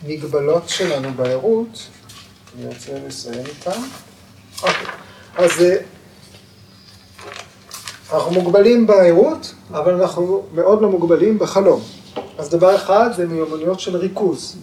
המגבלות 0.06 0.70
שלנו 0.70 1.14
בערות. 1.14 1.88
אני 2.58 2.68
רוצה 2.68 2.92
לסיים 3.08 3.46
איתם. 3.46 3.82
אוקיי, 4.62 4.88
אז 5.36 5.62
אה, 5.62 5.76
אנחנו 8.14 8.32
מוגבלים 8.32 8.88
בערות, 8.88 9.54
אבל 9.72 10.02
אנחנו 10.02 10.44
מאוד 10.54 10.82
לא 10.82 10.90
מוגבלים 10.90 11.40
בחלום. 11.40 11.82
אז 12.38 12.50
דבר 12.50 12.76
אחד 12.76 13.10
זה 13.16 13.28
מיומנויות 13.28 13.80
של 13.80 13.98
ריכוז. 13.98 14.58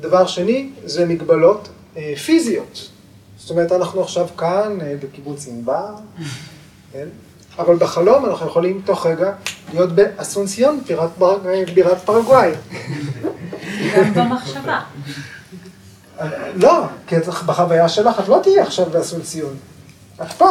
דבר 0.00 0.26
שני 0.26 0.70
זה 0.84 1.06
מגבלות 1.06 1.68
אה, 1.96 2.14
פיזיות. 2.16 2.88
זאת 3.36 3.50
אומרת, 3.50 3.72
אנחנו 3.72 4.00
עכשיו 4.00 4.26
כאן 4.36 4.78
אה, 4.82 4.94
בקיבוץ 5.02 5.48
ענבר, 5.48 5.94
כן? 6.92 7.08
אבל 7.58 7.76
בחלום 7.76 8.24
אנחנו 8.26 8.46
יכולים 8.46 8.82
תוך 8.84 9.06
רגע 9.06 9.32
להיות 9.72 9.92
באסונסיון, 9.92 10.80
בירת 11.74 11.98
פרגוואי. 12.04 12.50
גם 13.96 14.14
במחשבה. 14.14 14.80
לא, 16.54 16.84
כי 17.06 17.16
בחוויה 17.46 17.88
שלך 17.88 18.20
את 18.20 18.28
לא 18.28 18.40
תהיי 18.42 18.60
עכשיו 18.60 18.86
באסונסיון. 18.86 19.56
את 20.22 20.32
פה. 20.32 20.50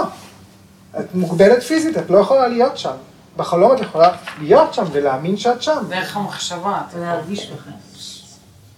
את 0.99 1.15
מוגבלת 1.15 1.63
פיזית, 1.63 1.97
את 1.97 2.09
לא 2.09 2.17
יכולה 2.17 2.47
להיות 2.47 2.77
שם. 2.77 2.93
בחלום 3.38 3.73
את 3.73 3.79
יכולה 3.79 4.09
להיות 4.41 4.73
שם 4.73 4.83
ולהאמין 4.91 5.38
שאת 5.38 5.62
שם. 5.63 5.83
דרך 5.89 6.17
המחשבה. 6.17 6.81
אתה. 6.89 6.97
להרגיש 6.99 7.45
בכלל. 7.51 7.73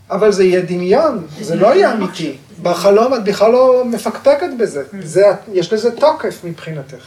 אבל 0.09 0.31
זה 0.31 0.43
יהיה 0.43 0.61
דמיון, 0.61 1.27
זה 1.41 1.55
לא 1.55 1.75
יהיה 1.75 1.93
אמיתי. 1.93 2.37
בחלום 2.61 3.13
את 3.13 3.23
בכלל 3.23 3.51
לא 3.51 3.83
מפקפקת 3.85 4.49
בזה. 4.59 4.83
זה, 5.01 5.23
יש 5.53 5.73
לזה 5.73 5.95
תוקף 5.95 6.41
מבחינתך. 6.43 7.05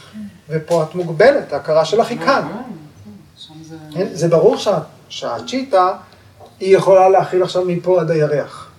ופה 0.49 0.83
את 0.83 0.95
מוגבלת, 0.95 1.53
ההכרה 1.53 1.85
שלך 1.85 2.07
היא 2.07 2.19
כאן. 2.19 2.47
זה... 3.69 3.75
כן? 3.93 4.07
זה 4.13 4.27
ברור 4.27 4.57
שה- 4.57 4.79
שהצ'יטה, 5.09 5.93
היא 6.59 6.77
יכולה 6.77 7.09
להכיל 7.09 7.43
עכשיו 7.43 7.65
מפה 7.65 8.01
עד 8.01 8.11
הירח. 8.11 8.71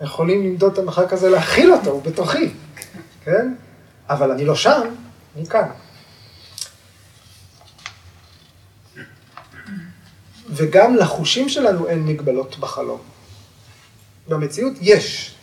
יכולים 0.00 0.44
למדוד 0.44 0.72
את 0.72 0.78
המרחק 0.78 1.12
הזה, 1.12 1.30
להכיל 1.30 1.72
אותו, 1.72 1.90
הוא 1.90 2.02
בתוכי, 2.02 2.50
כן? 3.24 3.54
אבל 4.08 4.30
אני 4.30 4.44
לא 4.44 4.54
שם, 4.54 4.80
אני 5.36 5.46
כאן. 5.46 5.68
וגם 10.48 10.96
לחושים 10.96 11.48
שלנו 11.48 11.88
אין 11.88 12.06
מגבלות 12.06 12.58
בחלום. 12.58 12.98
במציאות 14.28 14.72
יש, 14.80 15.34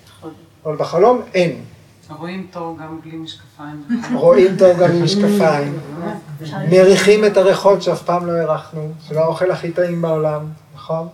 אבל 0.65 0.75
בחלום 0.75 1.21
אין. 1.33 1.63
רואים 2.09 2.47
טוב 2.51 2.79
גם 2.79 2.99
בלי 3.01 3.17
משקפיים. 3.17 3.83
רואים 4.13 4.57
טוב 4.57 4.79
גם 4.79 4.91
עם 4.91 5.03
משקפיים. 5.03 5.79
מריחים 6.71 7.25
את 7.25 7.37
הריחות 7.37 7.81
שאף 7.81 8.03
פעם 8.03 8.25
לא 8.25 8.31
הרחנו, 8.31 8.91
של 9.07 9.17
האוכל 9.17 9.51
הכי 9.51 9.71
טעים 9.71 10.01
בעולם, 10.01 10.45
נכון? 10.75 11.07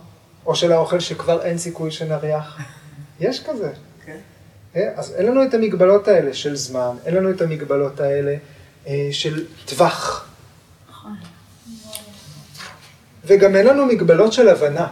או 0.46 0.54
של 0.54 0.72
האוכל 0.72 1.00
שכבר 1.00 1.42
אין 1.42 1.58
סיכוי 1.58 1.90
שנריח. 1.90 2.58
יש 3.20 3.44
כזה. 3.44 3.72
כן. 4.06 4.18
אה, 4.76 4.88
אז 4.96 5.14
אין 5.16 5.26
לנו 5.26 5.44
את 5.44 5.54
המגבלות 5.54 6.08
האלה 6.08 6.34
של 6.34 6.56
זמן, 6.56 6.96
אין 7.06 7.14
לנו 7.14 7.30
את 7.30 7.40
המגבלות 7.40 8.00
האלה 8.00 8.36
אה, 8.86 9.08
של 9.12 9.44
טווח. 9.64 10.28
וגם 13.24 13.56
אין 13.56 13.66
לנו 13.66 13.86
מגבלות 13.86 14.32
של 14.32 14.48
הבנה. 14.48 14.86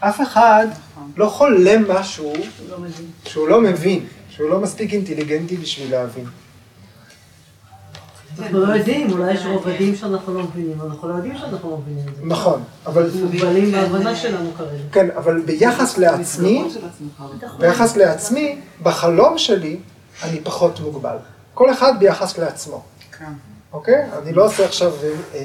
אף 0.00 0.20
אחד 0.20 0.66
לא 1.16 1.28
חולם 1.28 1.90
משהו 1.90 2.32
שהוא 3.24 3.48
לא 3.48 3.60
מבין, 3.60 4.06
שהוא 4.30 4.50
לא 4.50 4.60
מספיק 4.60 4.92
אינטליגנטי 4.92 5.56
בשביל 5.56 5.90
להבין. 5.90 6.24
אנחנו 8.38 8.60
לא 8.60 8.74
יודעים, 8.74 9.12
אולי 9.12 9.32
יש 9.32 9.46
רובדים 9.46 9.96
שאנחנו 9.96 10.34
לא 10.34 10.42
מבינים, 10.42 10.80
אנחנו 10.90 11.08
לא 11.08 11.14
יודעים 11.14 11.38
שאנחנו 11.38 11.70
לא 11.70 11.78
מבינים 11.78 12.08
את 12.08 12.16
זה. 12.16 12.22
נכון, 12.24 12.62
אבל 12.86 13.10
מוגבלים 13.22 13.72
בהבנה 13.72 14.16
שלנו 14.16 14.50
כרגע. 14.56 14.82
כן, 14.92 15.08
אבל 15.16 15.40
ביחס 15.40 15.98
לעצמי. 15.98 16.64
ביחס 17.58 17.96
לעצמי, 17.96 18.60
בחלום 18.82 19.38
שלי, 19.38 19.76
אני 20.22 20.40
פחות 20.40 20.80
מוגבל. 20.80 21.16
כל 21.54 21.72
אחד 21.72 21.92
ביחס 21.98 22.38
לעצמו, 22.38 22.82
כן. 23.18 23.32
אוקיי? 23.72 24.04
אני 24.22 24.32
לא 24.32 24.46
עושה 24.46 24.64
עכשיו 24.64 24.92
אה, 25.34 25.40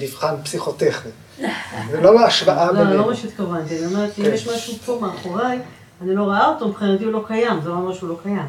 מבחן 0.00 0.34
פסיכוטכני. 0.44 1.10
זה 1.90 2.00
לא 2.00 2.24
השוואה 2.24 2.66
לא, 2.66 2.72
לא 2.72 2.84
בינינו. 2.84 3.06
מה 3.06 3.14
שהתכוונתי, 3.16 3.78
אני 3.78 3.86
אומרת, 3.86 4.18
אם 4.18 4.24
כן. 4.24 4.30
יש 4.34 4.48
משהו 4.48 4.74
פה 4.86 4.98
מאחוריי, 5.02 5.58
אני 6.02 6.14
לא 6.14 6.22
רואה 6.22 6.48
אותו, 6.48 6.68
מבחינתי 6.68 7.04
הוא 7.04 7.12
לא 7.12 7.24
קיים, 7.26 7.60
זה 7.62 7.68
לא 7.68 7.74
אומר 7.74 7.94
שהוא 7.94 8.08
לא 8.08 8.16
קיים. 8.22 8.46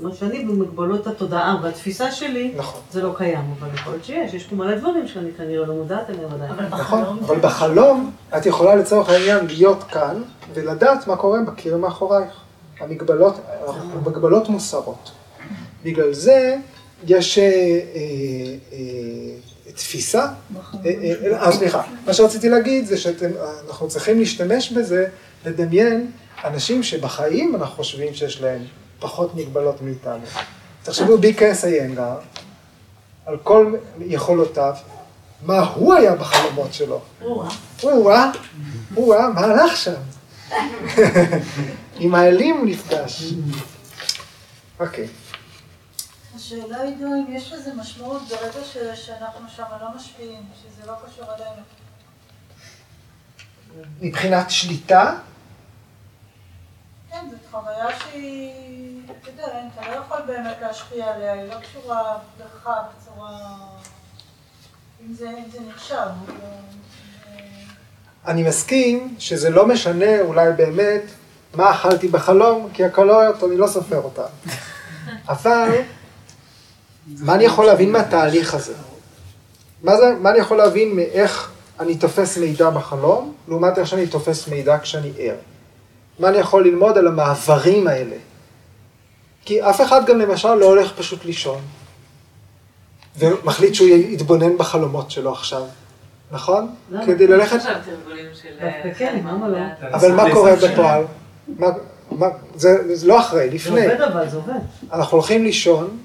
אומרת 0.00 0.16
שאני 0.16 0.44
במגבלות 0.44 1.06
התודעה 1.06 1.60
והתפיסה 1.62 2.12
שלי, 2.12 2.52
נכון. 2.56 2.80
זה 2.92 3.02
לא 3.02 3.14
קיים, 3.16 3.54
אבל 3.58 3.68
יכול 3.74 3.92
להיות 3.92 4.04
שיש, 4.04 4.34
יש 4.34 4.44
פה 4.44 4.56
מלא 4.56 4.76
דברים 4.78 5.08
שאני 5.08 5.32
כנראה 5.36 5.66
לא 5.66 5.74
מודעת 5.74 6.10
אליהם 6.10 6.32
עדיין. 6.32 6.50
אבל 6.50 6.64
נכון, 6.66 7.02
בחלום 7.02 7.18
אבל 7.24 7.38
בחלום 7.38 8.10
את 8.36 8.46
יכולה 8.46 8.74
לצורך 8.74 9.08
העניין 9.08 9.46
להיות 9.46 9.82
כאן 9.82 10.22
ולדעת 10.54 11.06
מה 11.06 11.16
קורה 11.16 11.40
בקיר 11.46 11.76
מאחורייך. 11.76 12.30
המגבלות, 12.80 13.40
המגבלות 13.66 14.48
מוסרות. 14.48 15.10
בגלל 15.84 16.12
זה 16.12 16.56
יש 17.06 17.38
אה, 17.38 17.44
אה, 17.44 17.50
אה, 18.72 19.72
תפיסה, 19.74 20.22
אה, 20.22 20.30
אה, 20.84 21.44
אה, 21.46 21.52
סליחה, 21.52 21.82
מה 22.06 22.14
שרציתי 22.14 22.48
להגיד 22.48 22.86
זה 22.86 22.96
שאנחנו 22.96 23.88
צריכים 23.88 24.18
להשתמש 24.18 24.72
בזה, 24.72 25.06
לדמיין 25.46 26.10
אנשים 26.44 26.82
שבחיים 26.82 27.54
אנחנו 27.54 27.76
חושבים 27.76 28.14
שיש 28.14 28.40
להם 28.40 28.62
פחות 28.98 29.34
מגבלות 29.34 29.82
מאיתנו. 29.82 30.24
תחשבו 30.82 31.18
ביקס 31.18 31.64
איינגר, 31.64 32.18
על 33.26 33.36
כל 33.42 33.74
יכולותיו, 34.00 34.74
מה 35.42 35.58
הוא 35.60 35.94
היה 35.94 36.14
בחלומות 36.16 36.74
שלו. 36.74 37.00
או-אה. 37.22 37.48
או-אה, 37.82 38.30
או-אה, 38.96 39.28
מה 39.28 39.40
הלך 39.40 39.76
שם? 39.76 39.94
עם 41.98 42.14
האלים 42.14 42.56
הוא 42.56 42.66
נפגש. 42.66 43.24
אוקיי. 44.80 45.08
השאלה 46.36 46.80
היא, 46.80 46.96
דו, 46.96 47.06
אם 47.06 47.24
יש 47.28 47.52
לזה 47.52 47.70
משמעות 47.74 48.22
ברגע 48.28 48.64
ש- 48.64 49.06
שאנחנו 49.06 49.48
שם 49.56 49.62
לא 49.80 49.86
משפיעים, 49.96 50.42
שזה 50.62 50.86
לא 50.86 50.92
קשור 51.06 51.24
אלינו. 51.34 51.62
מבחינת 54.00 54.50
שליטה, 54.50 55.14
כן, 57.10 57.26
זאת 57.30 57.40
חוויה 57.50 57.86
שהיא, 58.00 58.52
אתה 59.20 59.30
יודע, 59.30 59.58
אין, 59.58 59.68
אתה 59.74 59.90
לא 59.90 59.96
יכול 59.96 60.16
באמת 60.26 60.56
להשפיע 60.62 61.06
עליה, 61.14 61.32
היא 61.32 61.42
לא 61.42 61.54
קשורה 61.60 62.18
בך 62.38 62.70
בצורה... 62.70 63.30
אם 65.08 65.14
זה, 65.14 65.28
אם 65.28 65.50
זה 65.52 65.58
נחשב. 65.68 65.94
הוא 65.94 66.28
לא- 66.28 66.34
זה- 66.34 68.30
אני 68.32 68.42
מסכים 68.42 69.14
שזה 69.18 69.50
לא 69.50 69.66
משנה 69.66 70.20
אולי 70.20 70.52
באמת 70.52 71.02
מה 71.54 71.70
אכלתי 71.70 72.08
בחלום, 72.08 72.68
כי 72.72 72.84
הקלוריות, 72.84 73.44
אני 73.44 73.56
לא 73.56 73.66
סופר 73.66 73.96
אותן. 73.96 74.22
אבל, 75.28 75.68
מה 77.18 77.34
אני 77.34 77.44
יכול 77.44 77.66
להבין 77.66 77.92
מהתהליך 77.92 78.54
הזה? 78.54 78.74
מה, 79.82 79.96
זה, 79.96 80.14
מה 80.20 80.30
אני 80.30 80.38
יכול 80.38 80.56
להבין 80.56 80.96
מאיך 80.96 81.50
אני 81.80 81.96
תופס 81.96 82.38
מידע 82.38 82.70
בחלום, 82.70 83.34
לעומת 83.48 83.78
איך 83.78 83.86
שאני 83.88 84.06
תופס 84.06 84.48
מידע 84.48 84.78
כשאני 84.78 85.12
ער? 85.18 85.34
מה 86.18 86.28
אני 86.28 86.38
יכול 86.38 86.64
ללמוד 86.64 86.98
על 86.98 87.06
המעברים 87.06 87.86
האלה? 87.88 88.16
כי 89.46 89.62
אף 89.62 89.80
אחד 89.80 90.06
גם 90.06 90.18
למשל 90.18 90.54
לא 90.54 90.66
הולך 90.66 90.92
פשוט 90.92 91.24
לישון, 91.24 91.60
ומחליט 93.18 93.74
שהוא 93.74 93.88
יתבונן 93.88 94.58
בחלומות 94.58 95.10
שלו 95.10 95.32
עכשיו, 95.32 95.62
נכון? 96.30 96.74
כדי 97.06 97.26
ללכת... 97.26 97.56
דווקא 97.56 98.94
כן, 98.98 99.24
לא? 99.24 99.58
אבל 99.92 100.12
מה 100.12 100.30
קורה 100.32 100.52
בפועל? 100.56 101.04
זה, 102.54 102.96
זה 102.96 103.06
לא 103.06 103.20
אחרי, 103.20 103.48
זה 103.48 103.54
לפני. 103.54 103.86
עובד 103.86 104.00
אבל, 104.00 104.28
זה 104.28 104.36
עובד. 104.36 104.52
אנחנו 104.92 105.16
הולכים 105.16 105.44
לישון, 105.44 105.98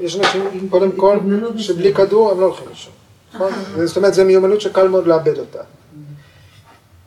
יש 0.00 0.16
אנשים, 0.16 0.68
קודם 0.70 0.92
כל, 0.92 1.18
שבלי 1.58 1.94
כדור 1.94 2.30
הם 2.30 2.40
לא 2.40 2.44
הולכים 2.44 2.68
לישון. 2.68 2.92
נכון? 3.34 3.52
זאת 3.86 3.96
אומרת, 3.96 4.14
זו 4.14 4.24
מיומנות 4.24 4.60
שקל 4.60 4.88
מאוד 4.88 5.06
לאבד 5.06 5.38
אותה. 5.38 5.58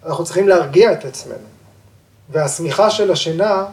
אנחנו 0.06 0.24
צריכים 0.24 0.48
להרגיע 0.48 0.94
את 0.94 1.06
עצמנו. 1.06 1.48
והשמיכה 2.30 2.90
של 2.90 3.12
השינה, 3.12 3.66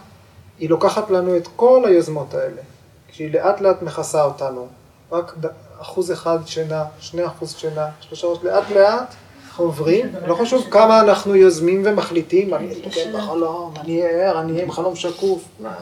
היא 0.59 0.71
לוקחת 0.71 1.11
לנו 1.11 1.37
את 1.37 1.49
כל 1.57 1.83
היוזמות 1.87 2.35
האלה. 2.35 2.62
כשהיא 3.09 3.35
לאט 3.35 3.61
לאט 3.61 3.83
מכסה 3.83 4.25
אותנו. 4.25 4.67
רק 5.12 5.35
אחוז 5.81 6.12
אחד 6.12 6.38
שינה, 6.47 6.85
שני 7.01 7.27
אחוז 7.27 7.55
שינה, 7.59 7.87
שלושה 8.01 8.27
אחוז, 8.27 8.45
לאט 8.45 8.71
לאט 8.71 9.14
אנחנו 9.55 9.64
עוברים. 9.64 10.07
לא 10.27 10.35
חשוב 10.35 10.67
כמה 10.71 11.01
אנחנו 11.01 11.35
יוזמים 11.35 11.83
ומחליטים, 11.85 12.55
אני 12.55 12.73
אתקן 12.73 13.12
בחלום, 13.14 13.75
אני 13.81 14.03
אהיה 14.03 14.31
ער, 14.31 14.40
אני 14.40 14.53
אהיה 14.53 14.64
עם 14.64 14.71
חלום 14.71 14.97
שקוף. 14.97 15.45
מה? 15.61 15.75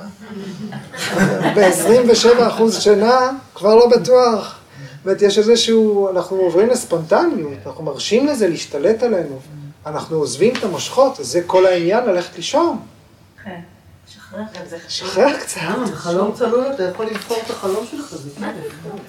ב-27 1.57 2.49
אחוז 2.49 2.81
שינה, 2.81 3.31
כבר 3.55 3.75
לא 3.75 3.89
בטוח. 3.89 4.59
זאת 4.97 5.07
אומרת, 5.07 5.23
יש 5.23 5.39
איזשהו, 5.39 6.11
אנחנו 6.11 6.37
עוברים 6.37 6.69
לספונטניות, 6.69 7.53
אנחנו 7.67 7.85
מרשים 7.85 8.27
לזה 8.27 8.49
להשתלט 8.49 9.03
עלינו. 9.03 9.39
אנחנו 9.87 10.17
עוזבים 10.17 10.55
את 10.57 10.65
המושכות, 10.65 11.17
זה 11.21 11.41
כל 11.47 11.67
העניין 11.67 12.05
ללכת 12.05 12.37
לישון. 12.37 12.79
כן. 14.33 14.42
שחרר. 14.68 14.79
שחרר 14.88 15.38
קצת. 15.40 15.61
למה? 15.62 15.87
בחלום 15.87 16.35
צלול 16.35 16.66
אתה 16.75 16.83
יכול 16.83 17.07
לבחור 17.07 17.37
את 17.47 17.51
החלום 17.51 17.87
שלך, 17.90 18.14
זה. 18.14 18.31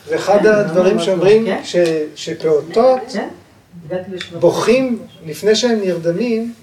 זה 0.08 0.16
אחד 0.16 0.46
הדברים 0.46 1.00
שאומרים 1.00 1.46
כן? 1.46 1.62
ש- 1.64 1.76
שפעוטות 2.16 3.00
כן? 3.14 3.30
לשלב. 3.90 4.40
בוכים 4.40 5.00
לפני 5.26 5.56
שהם 5.56 5.80
נרדמים, 5.82 6.54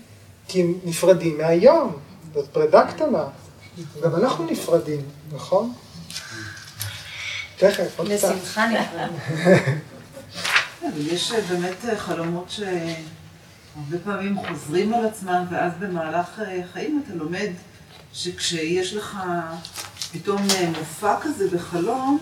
כי 0.48 0.60
הם 0.62 0.74
נפרדים 0.84 1.38
מהיום. 1.38 1.96
זאת 2.34 2.46
פרידה 2.52 2.86
קטנה. 2.86 3.24
גם 4.02 4.14
אנחנו 4.16 4.46
נפרדים, 4.46 5.00
נכון? 5.32 5.72
תכף, 7.56 7.98
עוד 7.98 8.08
קצת. 8.16 8.28
בשמחה 8.34 8.66
נפרד. 8.68 9.08
כן, 9.44 9.72
אבל 10.92 11.06
יש 11.06 11.32
אה, 11.32 11.40
באמת 11.40 11.84
אה, 11.88 11.96
חלומות 11.98 12.50
שהרבה 12.50 13.98
פעמים 14.04 14.36
חוזרים 14.48 14.94
על 14.94 15.06
עצמם, 15.06 15.44
ואז 15.50 15.72
במהלך 15.80 16.40
אה, 16.40 16.60
חיים 16.72 17.02
אתה 17.06 17.14
לומד 17.14 17.48
שכשיש 18.14 18.94
לך 18.94 19.18
פתאום 20.12 20.42
אה, 20.50 20.70
מופע 20.78 21.16
כזה 21.20 21.48
בחלום, 21.56 22.18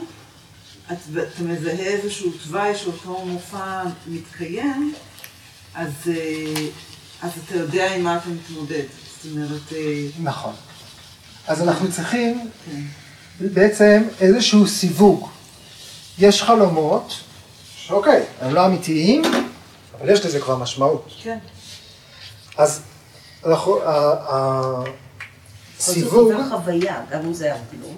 את, 0.92 0.96
אתה 1.12 1.42
מזהה 1.42 1.87
איזשהו 1.87 2.31
תוואי 2.44 2.77
שאותו 2.77 3.24
מופע 3.27 3.83
מתקיים, 4.07 4.94
אז, 5.74 5.92
אה, 6.07 6.66
אז 7.22 7.31
אתה 7.44 7.57
יודע 7.57 7.94
עם 7.94 8.03
מה 8.03 8.16
אתה 8.16 8.29
מתמודד. 8.29 8.85
זאת 9.22 9.33
אומרת, 9.33 9.72
אה, 9.72 10.07
נכון. 10.22 10.55
אז 11.46 11.62
אנחנו 11.62 11.92
צריכים 11.92 12.51
כן. 12.66 12.81
בעצם 13.40 14.03
איזשהו 14.20 14.66
סיווג. 14.66 15.29
יש 16.18 16.42
חלומות, 16.42 17.14
שאוקיי, 17.77 18.22
הם 18.40 18.55
לא 18.55 18.66
אמיתיים, 18.66 19.22
אבל 19.98 20.09
יש 20.11 20.27
לזה 20.27 20.40
כבר 20.40 20.57
משמעות. 20.57 21.14
כן. 21.22 21.38
אז 22.57 22.81
אנחנו, 23.46 23.79
זה 25.79 25.93
סיווג, 25.93 26.33
חווה 26.33 26.49
חוויה, 26.49 27.01
גם 27.11 27.21
אם 27.21 27.33
זה 27.33 27.45
היה 27.45 27.57
כלום. 27.71 27.97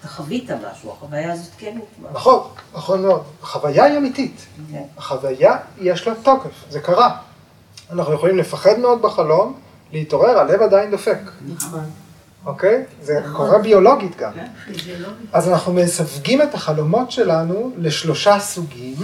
אתה 0.00 0.08
חווית 0.08 0.50
משהו, 0.50 0.92
החוויה 0.92 1.32
הזאת 1.32 1.52
כן 1.58 1.78
הוקמה. 1.78 2.08
נכון, 2.12 2.48
נכון 2.74 3.02
מאוד. 3.02 3.22
החוויה 3.42 3.84
היא 3.84 3.98
אמיתית. 3.98 4.46
כן. 4.72 4.82
החוויה, 4.98 5.56
יש 5.78 6.06
לה 6.06 6.14
תוקף, 6.22 6.50
זה 6.70 6.80
קרה. 6.80 7.16
אנחנו 7.90 8.14
יכולים 8.14 8.38
לפחד 8.38 8.78
מאוד 8.78 9.02
בחלום, 9.02 9.60
להתעורר, 9.92 10.38
הלב 10.38 10.62
עדיין 10.62 10.90
דופק, 10.90 11.18
נכון. 11.54 11.90
אוקיי? 12.46 12.84
זה 13.02 13.20
קורה 13.36 13.58
ביולוגית 13.58 14.16
גם. 14.16 14.32
כן. 14.32 14.46
אז 15.32 15.48
אנחנו 15.48 15.72
מסווגים 15.72 16.42
את 16.42 16.54
החלומות 16.54 17.10
שלנו 17.10 17.72
לשלושה 17.76 18.40
סוגים. 18.40 18.96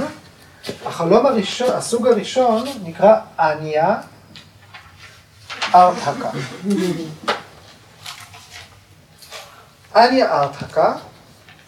החלום 0.86 1.26
הראשון, 1.26 1.70
הסוג 1.70 2.06
הראשון 2.06 2.64
נקרא 2.84 3.14
אניה 3.38 3.96
ארטהקה. 5.74 6.30
אניה 9.96 10.32
ארטהקה, 10.32 10.94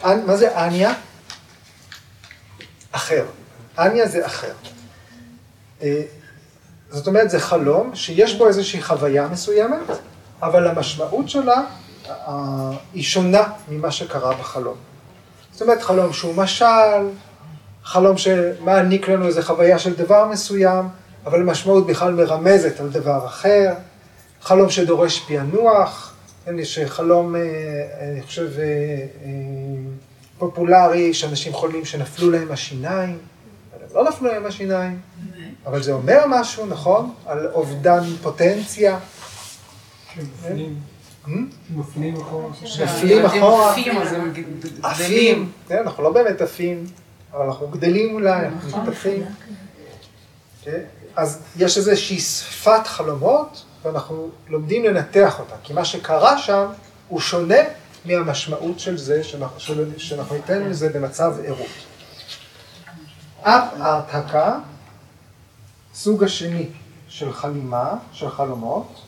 אנ- 0.05 0.27
מה 0.27 0.37
זה 0.37 0.59
אניה? 0.67 0.93
אחר. 2.93 3.25
אניה 3.79 4.09
זה 4.09 4.27
אחר. 4.27 4.53
אה, 5.83 6.03
זאת 6.91 7.07
אומרת, 7.07 7.31
זה 7.31 7.41
חלום 7.41 7.95
שיש 7.95 8.35
בו 8.35 8.47
איזושהי 8.49 8.83
חוויה 8.83 9.29
מסוימת, 9.29 9.81
אבל 10.43 10.67
המשמעות 10.69 11.29
שלה 11.29 11.63
אה, 12.09 12.15
היא 12.95 13.03
שונה 13.03 13.43
ממה 13.69 13.91
שקרה 13.91 14.35
בחלום. 14.35 14.77
זאת 15.53 15.63
אומרת, 15.63 15.83
חלום 15.83 16.13
שהוא 16.13 16.35
משל, 16.35 17.09
חלום 17.85 18.17
שמעניק 18.19 19.09
לנו 19.09 19.27
איזו 19.27 19.43
חוויה 19.43 19.79
של 19.79 19.95
דבר 19.95 20.27
מסוים, 20.27 20.89
אבל 21.27 21.41
המשמעות 21.41 21.87
בכלל 21.87 22.13
מרמזת 22.15 22.81
על 22.81 22.89
דבר 22.89 23.27
אחר, 23.27 23.73
חלום 24.43 24.71
שדורש 24.71 25.21
פענוח, 25.21 26.15
יש 26.59 26.79
חלום, 26.87 27.37
אה, 27.37 27.41
אני 28.01 28.23
חושב, 28.23 28.51
אה, 28.59 28.65
אה, 28.65 29.31
פופולרי, 30.39 31.15
שאנשים 31.15 31.53
חולמים 31.53 31.85
שנפלו 31.85 32.31
להם 32.31 32.53
השיניים, 32.53 33.19
אבל 33.75 33.85
הם 33.85 33.95
לא 33.95 34.11
נפלו 34.11 34.29
להם 34.29 34.47
השיניים, 34.47 35.01
אבל 35.67 35.83
זה 35.83 35.93
אומר 35.93 36.25
משהו, 36.29 36.67
נכון? 36.67 37.15
על 37.27 37.47
אובדן 37.47 38.03
פוטנציה. 38.23 38.99
מפנים, 40.17 40.79
Hmm? 41.25 41.31
מפנים 41.71 42.17
אחורה. 42.17 42.49
נופלים 42.81 43.27
אחורה. 43.27 43.71
עפים, 43.73 43.99
אז 43.99 44.13
הם 44.13 44.33
עפים, 44.83 45.07
גדלים. 45.07 45.53
כן, 45.69 45.79
אנחנו 45.79 46.03
לא 46.03 46.13
באמת 46.13 46.41
עפים, 46.41 46.87
אבל 47.33 47.45
אנחנו 47.45 47.69
גדלים 47.69 48.15
אולי, 48.15 48.47
אנחנו 48.47 48.83
מתפתחים. 48.83 49.23
כן? 50.63 50.81
אז 51.17 51.43
יש 51.59 51.79
איזושהי 51.79 52.19
שפת 52.19 52.87
חלומות, 52.87 53.65
ואנחנו 53.83 54.31
לומדים 54.49 54.85
לנתח 54.85 55.39
אותה, 55.39 55.55
כי 55.63 55.73
מה 55.73 55.85
שקרה 55.85 56.39
שם 56.39 56.67
הוא 57.09 57.21
שונה 57.21 57.59
מהמשמעות 58.05 58.81
של 58.81 58.99
זה, 58.99 59.25
שאנחנו, 59.25 60.35
ניתן 60.35 60.63
לזה 60.63 60.89
במצב 60.89 61.35
ערות. 61.47 61.67
אפ 63.43 63.63
הרתקה, 63.79 64.59
סוג 65.95 66.25
השני 66.25 66.69
של 67.09 67.33
חלימה, 67.33 67.95
של 68.13 68.31
חלומות. 68.31 69.01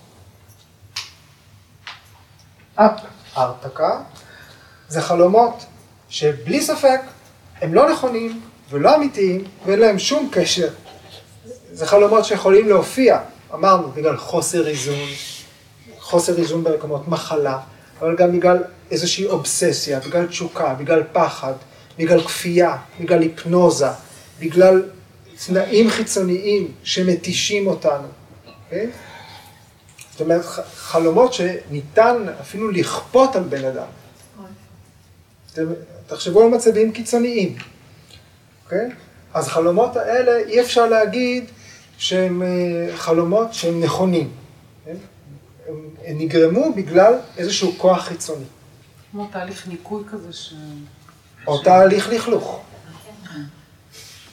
אפ 2.74 3.00
הרתקה, 3.34 4.00
זה 4.88 5.02
חלומות 5.02 5.64
שבלי 6.08 6.62
ספק 6.62 7.00
הם 7.60 7.74
לא 7.74 7.92
נכונים 7.92 8.40
ולא 8.70 8.96
אמיתיים 8.96 9.44
ואין 9.66 9.78
להם 9.78 9.98
שום 9.98 10.28
קשר. 10.32 10.68
זה 11.72 11.86
חלומות 11.86 12.24
שיכולים 12.24 12.68
להופיע, 12.68 13.18
אמרנו, 13.54 13.90
בגלל 13.90 14.16
חוסר 14.16 14.66
איזון, 14.66 15.08
חוסר 15.98 16.38
איזון 16.38 16.64
במקומות 16.64 17.08
מחלה, 17.08 17.58
אבל 18.00 18.16
גם 18.16 18.32
בגלל 18.32 18.58
איזושהי 18.90 19.26
אובססיה, 19.26 20.00
בגלל 20.00 20.26
תשוקה, 20.26 20.74
בגלל 20.74 21.02
פחד, 21.12 21.52
בגלל 21.98 22.24
כפייה, 22.24 22.76
בגלל 23.00 23.22
היפנוזה, 23.22 23.88
בגלל 24.40 24.82
תנאים 25.46 25.90
חיצוניים 25.90 26.72
שמתישים 26.84 27.66
אותנו. 27.66 28.08
אוקיי? 28.64 28.90
זאת 30.10 30.20
אומרת, 30.20 30.44
חלומות 30.74 31.32
שניתן 31.32 32.26
אפילו 32.40 32.70
לכפות 32.70 33.36
על 33.36 33.42
בן 33.42 33.64
אדם. 33.64 33.86
תחשבו 36.06 36.42
על 36.42 36.48
מצבים 36.48 36.92
קיצוניים, 36.92 37.56
אוקיי? 38.64 38.88
אז 39.34 39.48
חלומות 39.48 39.96
האלה, 39.96 40.38
אי 40.48 40.60
אפשר 40.60 40.86
להגיד 40.86 41.44
שהם 42.02 42.42
אה, 42.42 42.96
חלומות 42.96 43.54
שהם 43.54 43.80
נכונים. 43.80 44.30
כן? 44.84 44.96
הם, 45.68 45.74
הם 46.04 46.18
נגרמו 46.18 46.72
בגלל 46.76 47.14
איזשהו 47.36 47.72
כוח 47.78 48.04
חיצוני, 48.04 48.44
כמו 49.10 49.28
תהליך 49.32 49.68
ניקוי 49.68 50.02
כזה 50.12 50.32
ש... 50.32 50.54
או 51.46 51.58
תהליך 51.62 52.08
לכלוך. 52.08 52.60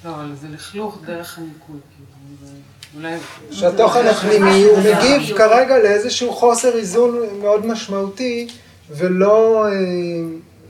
לא, 0.06 0.10
אבל 0.10 0.36
זה 0.42 0.48
לכלוך 0.48 0.98
דרך 1.06 1.38
הניקוי, 1.38 1.80
כאילו. 1.96 2.52
אולי... 2.96 3.18
שהתוכן 3.52 4.08
הפנימי 4.08 4.64
הוא 4.64 4.80
מגיב 4.80 5.38
כרגע 5.38 5.78
לאיזשהו 5.78 6.34
חוסר 6.34 6.78
איזון 6.78 7.20
מאוד 7.42 7.66
משמעותי, 7.66 8.48
ולא, 8.90 9.66
אה, 9.68 9.72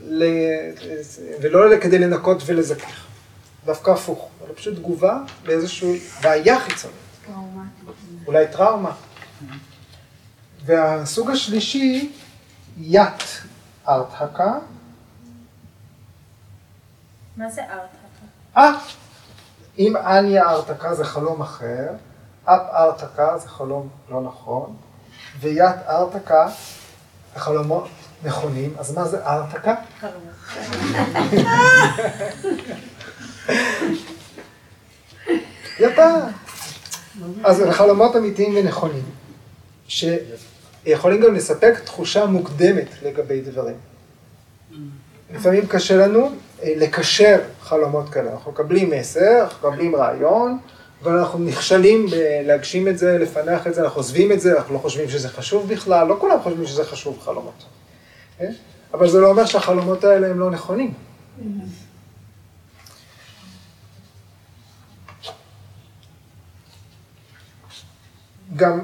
ל, 0.08 0.24
ולא 1.40 1.76
כדי 1.80 1.98
לנקות 1.98 2.42
ולזכך. 2.46 3.09
דווקא 3.64 3.90
הפוך, 3.90 4.28
אלא 4.44 4.54
פשוט 4.54 4.76
תגובה 4.76 5.18
לאיזושהי 5.44 6.00
בעיה 6.22 6.60
חיצונית. 6.60 6.96
אולי 8.26 8.46
טראומה. 8.52 8.92
והסוג 10.64 11.30
השלישי, 11.30 12.12
ית 12.78 13.42
ארטהקה. 13.88 14.54
מה 17.36 17.50
זה 17.50 17.64
ארט? 17.64 17.90
אה, 18.56 18.72
אם 19.78 19.96
אניה 19.96 20.50
ארטקה 20.50 20.94
זה 20.94 21.04
חלום 21.04 21.42
אחר, 21.42 21.86
אפ 22.44 22.60
ארטקה 22.72 23.38
זה 23.38 23.48
חלום 23.48 23.88
לא 24.10 24.20
נכון, 24.20 24.76
וית 25.40 25.76
ארטקה 25.88 26.48
זה 27.34 27.40
חלומות 27.40 27.88
נכונים, 28.24 28.74
אז 28.78 28.94
מה 28.94 29.08
זה 29.08 29.26
ארטקה? 29.26 29.74
יפה. 35.80 36.10
אז 37.44 37.62
חלומות 37.70 38.16
אמיתיים 38.16 38.56
ונכונים, 38.56 39.02
שיכולים 39.88 41.20
גם 41.20 41.34
לספק 41.34 41.80
תחושה 41.84 42.26
מוקדמת 42.26 42.88
לגבי 43.02 43.40
דברים. 43.40 43.76
לפעמים 45.34 45.66
קשה 45.66 45.96
לנו 45.96 46.30
אה, 46.62 46.72
לקשר 46.76 47.38
חלומות 47.60 48.08
כאלה. 48.08 48.32
אנחנו 48.32 48.52
מקבלים 48.52 48.90
מסר, 48.90 49.40
אנחנו 49.40 49.68
מקבלים 49.68 49.96
רעיון, 49.96 50.58
אבל 51.02 51.18
אנחנו 51.18 51.38
נכשלים 51.38 52.06
בלהגשים 52.06 52.88
את 52.88 52.98
זה, 52.98 53.18
לפענח 53.18 53.66
את 53.66 53.74
זה, 53.74 53.82
אנחנו 53.82 53.98
עוזבים 53.98 54.32
את 54.32 54.40
זה, 54.40 54.56
אנחנו 54.56 54.74
לא 54.74 54.78
חושבים 54.78 55.08
שזה 55.08 55.28
חשוב 55.28 55.68
בכלל, 55.68 56.06
לא 56.06 56.16
כולם 56.20 56.40
חושבים 56.42 56.66
שזה 56.66 56.84
חשוב 56.84 57.18
חלומות. 57.20 57.64
כן? 58.38 58.52
אבל 58.94 59.08
זה 59.08 59.20
לא 59.20 59.28
אומר 59.28 59.46
שהחלומות 59.46 60.04
האלה 60.04 60.30
הם 60.30 60.40
לא 60.40 60.50
נכונים. 60.50 60.94
גם 68.60 68.80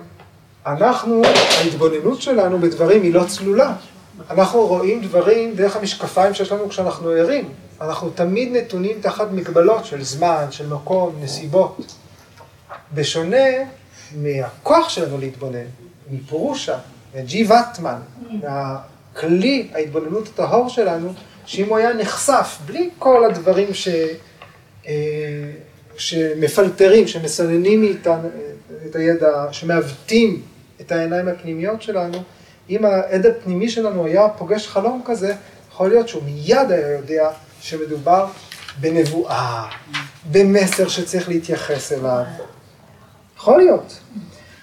אנחנו, 0.66 1.22
ההתבוננות 1.58 2.22
שלנו 2.22 2.58
בדברים 2.58 3.02
היא 3.02 3.14
לא 3.14 3.24
צלולה. 3.28 3.72
אנחנו 4.30 4.66
רואים 4.66 5.02
דברים 5.02 5.54
דרך 5.54 5.76
המשקפיים 5.76 6.34
שיש 6.34 6.52
לנו 6.52 6.68
כשאנחנו 6.68 7.08
ערים. 7.08 7.48
אנחנו 7.80 8.10
תמיד 8.10 8.56
נתונים 8.56 9.00
תחת 9.00 9.30
מגבלות 9.32 9.84
של 9.84 10.02
זמן, 10.02 10.44
של 10.50 10.66
מקום, 10.66 11.14
נסיבות. 11.20 11.94
בשונה 12.94 13.46
מהכוח 14.16 14.88
שלנו 14.88 15.18
להתבונן, 15.18 15.66
מפורושה, 16.10 16.78
ג'י 17.16 17.46
וטמן, 17.46 17.98
הכלי 18.42 19.68
ההתבוננות 19.74 20.28
הטהור 20.28 20.68
שלנו, 20.68 21.12
שאם 21.46 21.68
הוא 21.68 21.76
היה 21.76 21.92
נחשף 21.92 22.58
בלי 22.66 22.90
כל 22.98 23.24
הדברים 23.24 23.74
ש... 23.74 23.88
אה, 24.86 24.92
שמפלטרים, 25.98 27.08
שמסננים 27.08 27.80
מאיתנו 27.80 28.28
את 28.90 28.96
הידע, 28.96 29.46
שמעוותים 29.52 30.42
את 30.80 30.92
העיניים 30.92 31.28
הפנימיות 31.28 31.82
שלנו, 31.82 32.22
אם 32.70 32.84
העד 32.84 33.26
הפנימי 33.26 33.68
שלנו 33.68 34.06
היה 34.06 34.28
פוגש 34.28 34.68
חלום 34.68 35.02
כזה, 35.04 35.34
יכול 35.70 35.88
להיות 35.88 36.08
שהוא 36.08 36.22
מיד 36.22 36.70
היה 36.70 36.92
יודע 36.92 37.30
שמדובר 37.60 38.26
בנבואה, 38.80 39.68
במסר 40.30 40.88
שצריך 40.88 41.28
להתייחס 41.28 41.92
אליו. 41.92 42.24
יכול 43.36 43.58
להיות. 43.58 43.98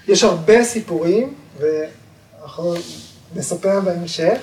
יש 0.08 0.24
הרבה 0.24 0.64
סיפורים, 0.64 1.34
ואנחנו 1.60 2.74
נספר 3.36 3.80
בהמשך, 3.80 4.38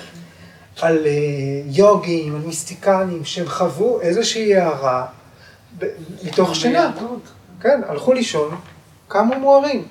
על 0.81 1.05
אה, 1.05 1.11
יוגים, 1.65 2.35
על 2.35 2.41
מיסטיקנים, 2.41 3.25
שהם 3.25 3.47
חוו 3.49 4.01
איזושהי 4.01 4.55
הערה 4.55 5.05
מתוך 6.23 6.55
שינה. 6.55 6.91
כן, 7.61 7.81
הלכו 7.87 8.13
לישון, 8.13 8.55
קמו 9.11 9.39
מוארים. 9.39 9.87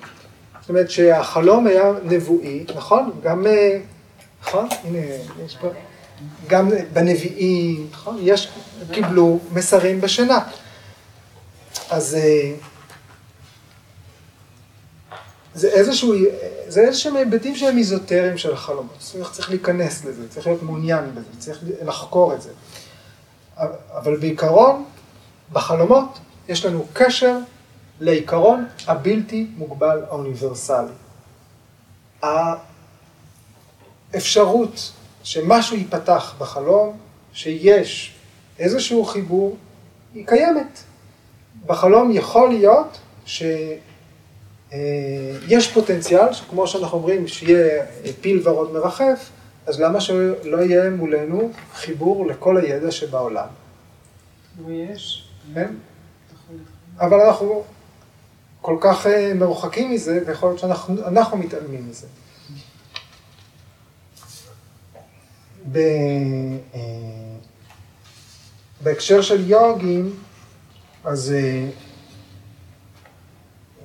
זאת 0.59 0.69
אומרת 0.69 0.91
שהחלום 0.91 1.67
היה 1.67 1.91
נבואי, 2.03 2.65
נכון? 2.75 3.11
גם, 3.23 3.47
אה, 3.47 3.79
נכון? 4.41 4.67
הנה, 4.83 4.99
יש 5.45 5.57
פה, 5.61 5.67
גם 6.47 6.69
בנביאים, 6.93 7.87
נכון? 7.91 8.17
יש, 8.21 8.51
קיבלו 8.91 9.39
מסרים 9.53 10.01
בשינה. 10.01 10.39
אז 11.89 12.15
אה, 12.15 12.51
זה 15.53 15.67
איזשהו, 15.67 16.13
זה 16.67 16.81
איזשהם 16.81 17.15
היבטים 17.15 17.55
שהם 17.55 17.77
איזוטריים 17.77 18.37
של 18.37 18.53
החלומות. 18.53 18.95
צריך, 18.99 19.31
צריך 19.31 19.49
להיכנס 19.49 20.05
לזה, 20.05 20.29
צריך 20.29 20.47
להיות 20.47 20.63
מעוניין 20.63 21.11
בזה, 21.15 21.29
צריך 21.37 21.59
לחקור 21.81 22.33
את 22.33 22.41
זה. 22.41 22.49
אבל 23.97 24.17
בעיקרון, 24.17 24.85
בחלומות 25.51 26.19
יש 26.47 26.65
לנו 26.65 26.87
קשר 26.93 27.37
לעיקרון 28.01 28.67
הבלתי 28.87 29.47
מוגבל 29.57 30.03
האוניברסלי. 30.09 30.91
האפשרות 34.13 34.91
שמשהו 35.23 35.77
ייפתח 35.77 36.35
בחלום, 36.37 36.97
שיש 37.33 38.15
איזשהו 38.59 39.05
חיבור, 39.05 39.57
היא 40.13 40.27
קיימת. 40.27 40.79
בחלום 41.65 42.11
יכול 42.11 42.49
להיות 42.49 42.99
שיש 43.25 43.81
פוטנציאל, 45.73 46.33
כמו 46.49 46.67
שאנחנו 46.67 46.97
אומרים, 46.97 47.27
שיהיה 47.27 47.85
פיל 48.21 48.47
ורוד 48.47 48.73
מרחף, 48.73 49.29
אז 49.65 49.79
למה 49.79 50.01
שלא 50.01 50.57
יהיה 50.57 50.89
מולנו 50.89 51.51
חיבור 51.73 52.27
לכל 52.27 52.57
הידע 52.57 52.91
שבעולם? 52.91 53.47
ויש. 54.65 55.27
כן? 55.53 55.73
אבל 56.99 57.21
אנחנו 57.21 57.63
כל 58.61 58.77
כך 58.81 59.07
אה, 59.07 59.33
מרוחקים 59.33 59.91
מזה, 59.91 60.19
ויכול 60.25 60.49
להיות 60.49 60.59
שאנחנו 60.59 61.07
אנחנו 61.07 61.37
מתעלמים 61.37 61.89
מזה. 61.89 62.07
ב, 65.71 65.77
אה, 65.77 66.79
בהקשר 68.83 69.21
של 69.21 69.49
יוגים, 69.49 70.15
אז 71.03 71.31
אה, 71.31 71.69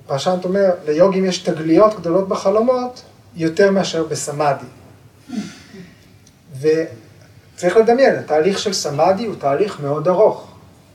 פרשנט 0.06 0.44
אומר, 0.44 0.70
ליוגים 0.86 1.24
יש 1.24 1.38
תגליות 1.38 2.00
גדולות 2.00 2.28
בחלומות 2.28 3.02
יותר 3.34 3.70
מאשר 3.70 4.04
בסמאדי. 4.04 4.66
וצריך 6.60 7.76
לדמיין, 7.76 8.14
התהליך 8.14 8.58
של 8.58 8.72
סמאדי 8.72 9.24
הוא 9.24 9.34
תהליך 9.38 9.80
מאוד 9.80 10.08
ארוך. 10.08 10.46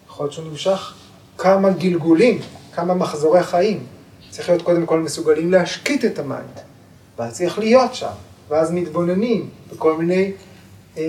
יכול 0.07 0.25
להיות 0.25 0.33
שהוא 0.33 0.45
נמשך 0.49 0.93
כמה 1.37 1.69
גלגולים, 1.69 2.41
כמה 2.75 2.93
מחזורי 2.93 3.43
חיים. 3.43 3.83
צריך 4.29 4.49
להיות 4.49 4.61
קודם 4.61 4.85
כל 4.85 4.99
מסוגלים 4.99 5.51
להשקיט 5.51 6.05
את 6.05 6.19
ה 6.19 6.26
mind, 6.26 6.59
ואז 7.19 7.33
צריך 7.33 7.59
להיות 7.59 7.95
שם, 7.95 8.11
ואז 8.49 8.71
מתבוננים 8.71 9.49
בכל 9.73 9.97
מיני 9.97 10.31
אה, 10.97 11.03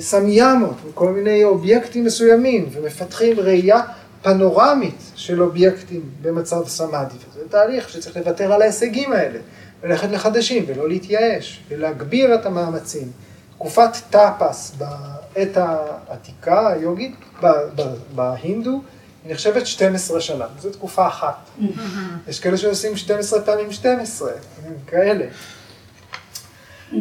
סמיאמות, 0.00 0.76
בכל 0.90 1.12
מיני 1.12 1.44
אובייקטים 1.44 2.04
מסוימים, 2.04 2.68
ומפתחים 2.72 3.40
ראייה 3.40 3.80
פנורמית 4.22 5.02
של 5.14 5.42
אובייקטים 5.42 6.00
במצב 6.22 6.68
סמאדי. 6.68 7.14
זה 7.34 7.48
תהליך 7.48 7.88
שצריך 7.88 8.16
לוותר 8.16 8.52
על 8.52 8.62
ההישגים 8.62 9.12
האלה, 9.12 9.38
וללכת 9.82 10.08
לחדשים, 10.10 10.64
ולא 10.66 10.88
להתייאש, 10.88 11.62
ולהגביר 11.68 12.34
את 12.34 12.46
המאמצים. 12.46 13.10
תקופת 13.56 13.90
טאפס 14.10 14.72
בעת 14.78 15.56
העתיקה 15.56 16.68
היוגית, 16.68 17.14
בהינדו, 18.14 18.80
היא 19.24 19.32
נחשבת 19.32 19.66
12 19.66 20.20
שנה, 20.20 20.44
זו 20.60 20.70
תקופה 20.70 21.06
אחת. 21.06 21.50
יש 22.28 22.40
כאלה 22.40 22.56
שעושים 22.56 22.96
12 22.96 23.40
פעמים 23.40 23.72
12, 23.72 24.30
כאלה. 24.86 25.24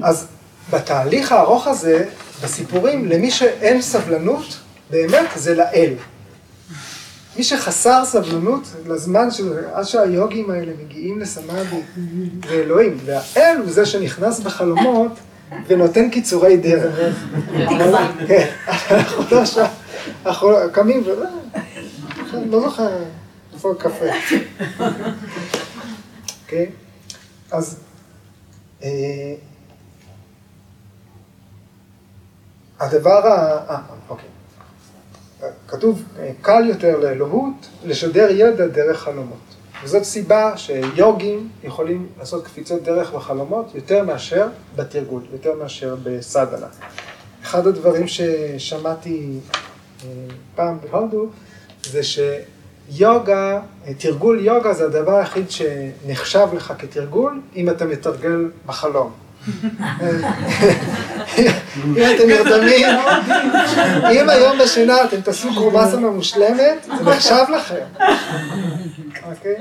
אז 0.04 0.28
בתהליך 0.70 1.32
הארוך 1.32 1.68
הזה, 1.68 2.06
בסיפורים, 2.44 3.06
למי 3.06 3.32
שאין 3.32 3.82
סבלנות, 3.82 4.58
באמת 4.90 5.30
זה 5.36 5.56
לאל. 5.56 5.94
מי 7.38 7.44
שחסר 7.44 8.06
סבלנות 8.06 8.64
לזמן 8.88 9.32
של 9.32 9.54
עד 9.74 9.84
שהיוגים 9.84 10.52
האלה 10.52 10.72
מגיעים 10.86 11.20
לסמאדי, 11.20 11.82
זה 12.50 12.54
אלוהים. 12.54 12.98
והאל 13.06 13.58
הוא 13.58 13.72
זה 13.72 13.86
שנכנס 13.86 14.40
בחלומות 14.40 15.12
ונותן 15.68 16.10
קיצורי 16.10 16.58
דרך. 16.58 17.00
כן, 18.28 18.48
אנחנו 18.92 19.24
לא 19.32 19.42
אנחנו 20.26 20.50
קמים 20.72 21.04
ו... 21.06 21.10
לא 22.34 22.62
זוכר 22.62 23.04
איפה 23.54 23.72
הקפה. 23.72 24.06
אוקיי? 26.44 26.70
אז 27.52 27.80
אה, 28.84 28.90
הדבר 32.80 33.28
ה... 33.28 33.82
אוקיי. 34.10 34.30
כתוב, 35.68 36.04
קל 36.42 36.66
יותר 36.68 36.98
לאלוהות 37.00 37.68
לשדר 37.84 38.28
ידע 38.32 38.68
דרך 38.68 39.00
חלומות. 39.00 39.38
וזאת 39.84 40.04
סיבה 40.04 40.58
שיוגים 40.58 41.50
יכולים 41.64 42.08
לעשות 42.20 42.46
קפיצות 42.46 42.84
דרך 42.84 43.12
בחלומות 43.14 43.76
יותר 43.76 44.04
מאשר 44.04 44.48
בתרגול, 44.76 45.22
יותר 45.32 45.56
מאשר 45.56 45.96
בסדנה. 46.04 46.68
אחד 47.44 47.68
הדברים 47.68 48.08
ששמעתי 48.08 49.40
פעם 50.56 50.78
בהודו, 50.82 51.30
זה 51.84 52.02
שיוגה, 52.04 53.60
תרגול 53.98 54.40
יוגה 54.46 54.74
זה 54.74 54.86
הדבר 54.86 55.16
היחיד 55.16 55.52
שנחשב 55.52 56.48
לך 56.54 56.74
כתרגול, 56.80 57.42
אם 57.56 57.70
אתה 57.70 57.86
מתרגל 57.86 58.52
בחלום. 58.66 59.12
אם 61.86 62.04
אתם 62.16 62.28
נרדמים, 62.28 62.88
אם 64.12 64.30
היום 64.30 64.58
בשינה 64.60 65.04
אתם 65.04 65.22
תעשו 65.22 65.50
קרובסנה 65.54 66.10
מושלמת, 66.10 66.88
זה 66.98 67.04
נחשב 67.04 67.44
לכם. 67.56 67.86
אוקיי? 69.24 69.56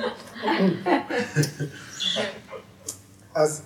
אז 3.35 3.63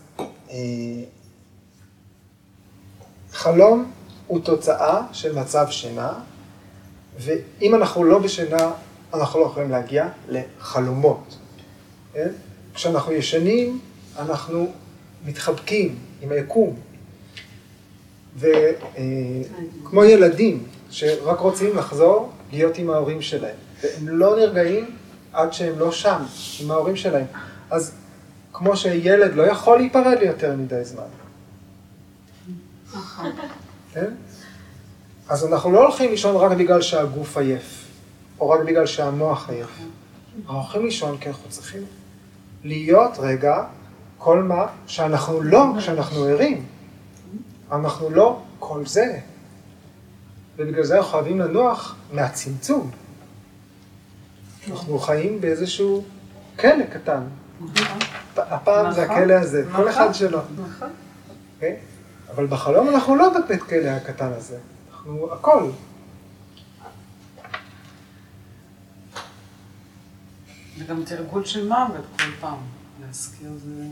חלום 3.32 3.90
הוא 4.26 4.40
תוצאה 4.40 5.00
של 5.12 5.38
מצב 5.38 5.66
שינה, 5.70 6.12
ואם 7.18 7.74
אנחנו 7.74 8.04
לא 8.04 8.18
בשינה, 8.18 8.70
אנחנו 9.14 9.40
לא 9.40 9.46
יכולים 9.46 9.70
להגיע 9.70 10.08
לחלומות. 10.28 11.36
כן? 12.12 12.28
כשאנחנו 12.74 13.12
ישנים, 13.12 13.80
אנחנו 14.18 14.72
מתחבקים 15.24 15.98
עם 16.22 16.32
היקום. 16.32 16.76
וכמו 18.38 20.04
ילדים 20.04 20.64
שרק 20.90 21.38
רוצים 21.38 21.76
לחזור 21.76 22.32
להיות 22.52 22.78
עם 22.78 22.90
ההורים 22.90 23.22
שלהם, 23.22 23.56
והם 23.82 24.08
לא 24.08 24.36
נרגעים 24.36 24.96
עד 25.32 25.52
שהם 25.52 25.78
לא 25.78 25.92
שם, 25.92 26.22
עם 26.60 26.70
ההורים 26.70 26.96
שלהם. 26.96 27.26
אז 27.70 27.92
כמו 28.52 28.76
שילד 28.76 29.34
לא 29.34 29.42
יכול 29.42 29.78
להיפרד 29.78 30.18
ליותר 30.20 30.56
מדי 30.56 30.84
זמן. 30.84 31.02
כן? 33.92 34.10
אז 35.28 35.46
אנחנו 35.46 35.72
לא 35.72 35.82
הולכים 35.82 36.10
לישון 36.10 36.36
רק 36.36 36.58
בגלל 36.58 36.82
שהגוף 36.82 37.36
עייף, 37.36 37.84
או 38.40 38.50
רק 38.50 38.60
בגלל 38.60 38.86
שהמוח 38.86 39.50
עייף. 39.50 39.68
אנחנו 40.42 40.58
הולכים 40.58 40.84
לישון 40.84 41.18
כי 41.18 41.28
אנחנו 41.28 41.50
צריכים 41.50 41.82
להיות 42.64 43.18
רגע 43.18 43.64
כל 44.18 44.42
מה 44.42 44.66
שאנחנו 44.86 45.42
לא, 45.42 45.64
כשאנחנו 45.78 46.24
ערים. 46.24 46.66
אנחנו 47.72 48.10
לא 48.10 48.40
כל 48.58 48.86
זה. 48.86 49.18
ובגלל 50.56 50.84
זה 50.84 50.96
אנחנו 50.96 51.10
חייבים 51.10 51.40
לנוח 51.40 51.96
מהצמצום. 52.12 52.90
אנחנו 54.70 54.98
חיים 54.98 55.40
באיזשהו 55.40 56.04
כלא 56.60 56.84
קטן. 56.92 57.22
הפעם 58.36 58.92
זה 58.92 59.02
הכלא 59.02 59.34
הזה, 59.34 59.64
כל 59.76 59.88
אחד 59.88 60.12
שלו. 60.12 60.40
אוקיי? 61.54 61.76
אבל 62.34 62.46
בחלום 62.46 62.88
אנחנו 62.88 63.16
לא 63.16 63.28
בבית 63.38 63.62
כלא 63.62 63.88
הקטן 63.88 64.32
הזה, 64.36 64.56
אנחנו 65.04 65.32
הכל. 65.32 65.70
זה 70.78 70.84
גם 70.84 71.04
תרגול 71.04 71.44
של 71.44 71.68
מוות 71.68 72.04
כל 72.18 72.30
פעם. 72.40 72.58
להזכיר 73.06 73.50
זה, 73.64 73.84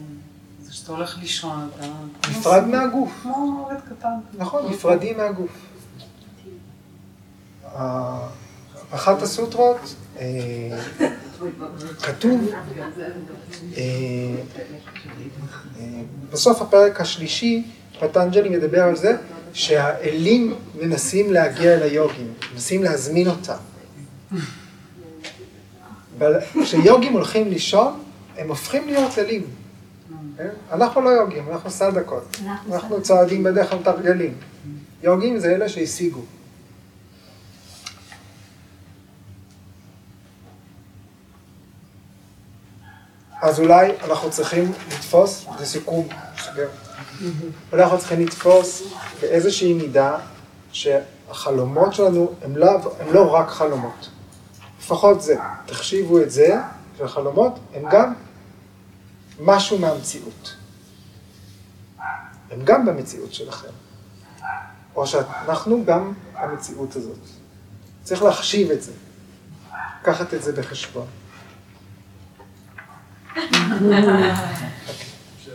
זה 0.63 0.75
שאתה 0.75 0.93
הולך 0.93 1.19
לישון, 1.19 1.69
אתה... 1.75 1.87
נפרד 2.31 2.65
מהגוף. 2.65 3.13
כמו 3.23 3.53
מוות 3.53 3.83
קטן. 3.89 4.15
נכון, 4.39 4.73
נפרדים 4.73 5.17
מהגוף. 5.17 5.51
אחת 8.91 9.23
הסוטרות, 9.23 9.95
אה, 10.19 10.79
כתוב, 12.03 12.49
אה, 13.77 13.85
אה, 15.79 16.03
בסוף 16.31 16.63
הפרק 16.63 17.01
השלישי, 17.01 17.65
פטנג'לי 18.01 18.49
מדבר 18.49 18.83
על 18.83 18.97
זה 18.97 19.17
שהאלים 19.53 20.55
מנסים 20.81 21.33
להגיע 21.33 21.75
אל 21.75 21.83
היוגים, 21.83 22.33
מנסים 22.53 22.83
להזמין 22.83 23.29
אותם. 23.29 23.57
כשיוגים 26.63 27.13
הולכים 27.13 27.49
לישון, 27.49 28.03
הם 28.39 28.49
הופכים 28.49 28.87
להיות 28.87 29.19
אלים. 29.19 29.43
אנחנו 30.73 31.01
לא 31.01 31.09
יוגים, 31.09 31.49
אנחנו 31.53 31.71
סדקות. 31.71 32.37
אנחנו 32.73 33.03
צועדים 33.03 33.43
בדרך 33.43 33.71
כלל 33.71 33.79
מתרגלים. 33.79 34.35
יוגים 35.03 35.39
זה 35.39 35.55
אלה 35.55 35.69
שהשיגו. 35.69 36.21
אז 43.43 43.61
אולי 43.61 43.93
אנחנו 44.05 44.31
צריכים 44.31 44.73
לתפוס, 44.89 45.47
זה 45.59 45.67
סיכום, 45.67 46.09
סוגר. 46.39 46.69
אנחנו 47.73 47.99
צריכים 47.99 48.21
לתפוס 48.21 48.83
באיזושהי 49.21 49.73
מידה 49.73 50.19
שהחלומות 50.73 51.95
שלנו 51.95 52.33
הם 52.43 52.57
לא, 52.57 52.71
הם 53.01 53.13
לא 53.13 53.35
רק 53.35 53.49
חלומות. 53.49 54.09
לפחות 54.79 55.23
זה, 55.23 55.37
תחשיבו 55.67 56.23
את 56.23 56.31
זה, 56.31 56.57
שהחלומות 56.99 57.59
הם 57.75 57.83
גם 57.91 58.15
משהו 59.41 59.79
מהמציאות. 59.79 60.55
הם 62.51 62.65
גם 62.65 62.87
במציאות 62.87 63.35
שלכם. 63.35 63.69
או 64.97 65.07
שאנחנו 65.07 65.85
גם 65.85 66.13
המציאות 66.35 66.97
הזאת. 66.97 67.19
צריך 68.03 68.23
להחשיב 68.23 68.71
את 68.71 68.83
זה, 68.83 68.93
לקחת 70.01 70.35
את 70.35 70.43
זה 70.43 70.53
בחשבון. 70.53 71.07
הקשר 73.35 73.93
הזה 73.93 73.93
מאוד 73.93 74.25
חשוב. 75.41 75.55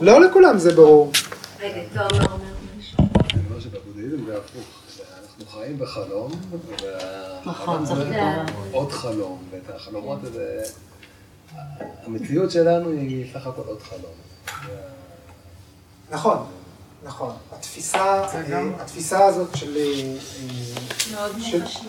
לא 0.00 0.20
לכולם 0.20 0.58
זה 0.58 0.74
ברור. 0.74 1.12
רגע, 1.60 1.82
תומר 1.92 2.24
אומר 2.24 2.44
משהו. 2.78 2.98
אני 3.34 3.42
אומר 3.48 3.60
שבבודהיזם 3.60 4.26
זה 4.26 4.36
הפוך. 4.36 4.64
אנחנו 5.22 5.60
חיים 5.60 5.78
בחלום, 5.78 6.30
נכון, 7.44 7.86
צריך. 7.86 8.08
עוד 8.72 8.92
חלום, 8.92 9.42
ואת 9.50 9.76
החלומות 9.76 10.18
האלה, 10.24 10.62
המציאות 12.06 12.50
שלנו 12.50 12.90
היא 12.90 13.32
סך 13.32 13.46
הכל 13.46 13.62
עוד 13.66 13.82
חלום. 13.82 14.12
נכון, 16.10 16.46
נכון. 17.04 17.32
התפיסה, 17.52 18.24
אה, 19.20 19.26
הזאת 19.26 19.56
של... 19.56 19.76
אה, 19.76 19.82
אה, 19.82 20.16
מאוד 21.12 21.38
מוחשי. 21.38 21.88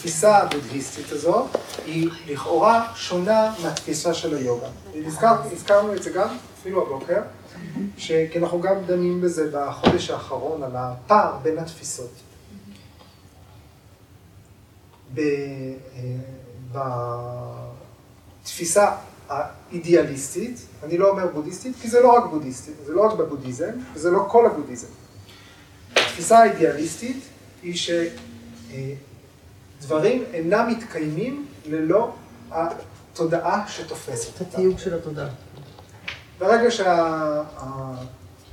התפיסה 0.00 0.38
הבודהיסטית 0.38 1.12
הזאת 1.12 1.46
היא 1.84 2.10
לכאורה 2.26 2.92
שונה 2.94 3.54
מהתפיסה 3.62 4.14
של 4.14 4.36
היוגה. 4.36 4.66
הזכר, 5.06 5.36
הזכרנו 5.52 5.94
את 5.94 6.02
זה 6.02 6.10
גם, 6.10 6.36
אפילו 6.60 6.82
הבוקר. 6.82 7.20
כי 7.96 8.38
אנחנו 8.38 8.60
גם 8.60 8.74
דנים 8.86 9.20
בזה 9.20 9.50
בחודש 9.52 10.10
האחרון, 10.10 10.62
על 10.62 10.70
הפער 10.74 11.36
בין 11.42 11.58
התפיסות. 11.58 12.10
אה, 15.18 15.22
בתפיסה 18.42 18.96
האידיאליסטית, 19.28 20.60
אני 20.82 20.98
לא 20.98 21.10
אומר 21.10 21.26
בודהיסטית, 21.26 21.76
כי 21.82 21.88
זה 21.88 22.00
לא 22.00 22.12
רק 22.12 22.24
בודהיסטית, 22.30 22.74
זה 22.86 22.92
לא 22.92 23.06
רק 23.06 23.12
בבודהיזם, 23.18 23.72
וזה 23.94 24.10
לא 24.10 24.26
כל 24.28 24.46
הבודהיזם. 24.46 24.88
התפיסה 25.92 26.38
האידיאליסטית 26.38 27.22
היא 27.62 27.76
ש... 27.76 27.90
דברים 29.80 30.24
אינם 30.32 30.68
מתקיימים 30.68 31.46
ללא 31.66 32.12
התודעה 32.50 33.64
שתופסת 33.68 34.40
אותם. 34.40 34.44
התיוג 34.58 34.78
של 34.78 34.94
התודעה. 34.94 35.28
ברגע 36.38 36.68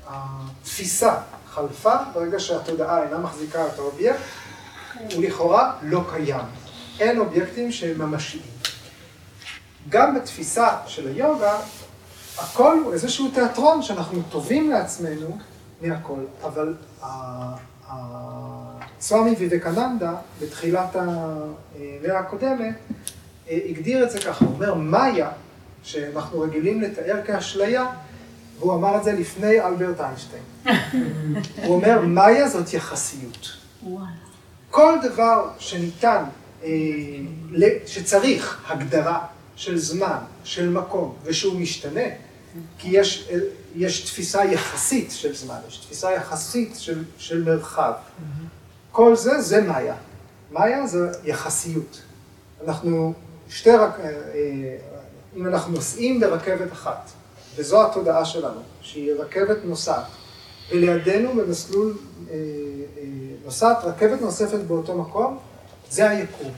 שהתפיסה 0.08 1.16
חלפה, 1.50 1.94
ברגע 2.14 2.40
שהתודעה 2.40 3.04
אינה 3.04 3.18
מחזיקה 3.18 3.68
את 3.68 3.80
האובייקט, 3.80 4.20
הוא 5.14 5.24
לכאורה 5.24 5.74
לא 5.82 6.02
קיים. 6.12 6.46
אין 7.00 7.20
אובייקטים 7.20 7.72
שהם 7.72 8.02
ממשיים. 8.02 8.44
גם 9.90 10.16
בתפיסה 10.16 10.68
של 10.88 11.08
היוגה, 11.08 11.60
הכל 12.38 12.80
הוא 12.84 12.94
איזשהו 12.94 13.32
תיאטרון 13.34 13.84
שאנחנו 13.84 14.22
טובים 14.30 14.70
לעצמנו 14.72 15.38
מהכל, 15.82 16.20
אבל 16.44 16.74
ה- 17.04 17.56
סוואמי 19.02 19.36
ויבקננדה, 19.40 20.16
בתחילת 20.42 20.96
המאה 20.96 22.20
הקודמת, 22.20 22.76
אה, 23.50 23.60
הגדיר 23.70 24.04
את 24.04 24.12
זה 24.12 24.20
ככה, 24.20 24.46
הוא 24.46 24.54
אומר, 24.54 24.74
מאיה, 24.74 25.30
שאנחנו 25.84 26.40
רגילים 26.40 26.82
לתאר 26.82 27.20
כאשליה, 27.26 27.86
והוא 28.60 28.74
אמר 28.74 28.98
את 28.98 29.04
זה 29.04 29.12
לפני 29.14 29.62
אלברט 29.62 30.02
איינשטיין. 30.02 30.44
הוא 31.66 31.76
אומר, 31.76 32.02
מאיה 32.02 32.50
זאת 32.50 32.74
יחסיות. 32.74 33.48
כל 34.70 34.94
דבר 35.04 35.50
שניתן, 35.60 36.24
אה, 36.64 36.70
שצריך 37.86 38.72
הגדרה 38.72 39.26
של 39.56 39.78
זמן, 39.78 40.18
של 40.44 40.70
מקום, 40.70 41.16
ושהוא 41.24 41.60
משתנה, 41.60 42.06
כי 42.78 42.90
יש, 42.92 43.30
אה, 43.32 43.38
יש 43.76 44.02
תפיסה 44.02 44.46
יחסית 44.46 45.12
של 45.12 45.36
זמן, 45.36 45.58
יש 45.68 45.78
תפיסה 45.78 46.12
יחסית 46.12 46.76
של, 46.76 47.04
של 47.18 47.44
מרחב. 47.44 47.94
כל 48.98 49.16
זה, 49.16 49.42
זה 49.42 49.62
מאיה. 49.62 49.96
מאיה 50.52 50.88
זה 50.88 51.12
יחסיות. 51.24 52.02
אנחנו 52.64 53.14
שתי, 53.50 53.72
רק, 53.72 54.00
אה, 54.00 54.06
אה, 54.06 54.78
אם 55.36 55.48
אנחנו 55.48 55.74
נוסעים 55.74 56.20
ברכבת 56.20 56.72
אחת, 56.72 57.10
וזו 57.56 57.86
התודעה 57.86 58.26
שלנו, 58.26 58.60
שהיא 58.82 59.12
רכבת 59.14 59.58
נוסעת, 59.64 60.06
ולידינו 60.72 61.34
במסלול 61.34 61.98
אה, 62.30 62.36
נוסעת 63.46 63.78
רכבת 63.84 64.22
נוספת 64.22 64.60
באותו 64.60 64.98
מקום, 64.98 65.38
זה 65.90 66.10
היקום. 66.10 66.52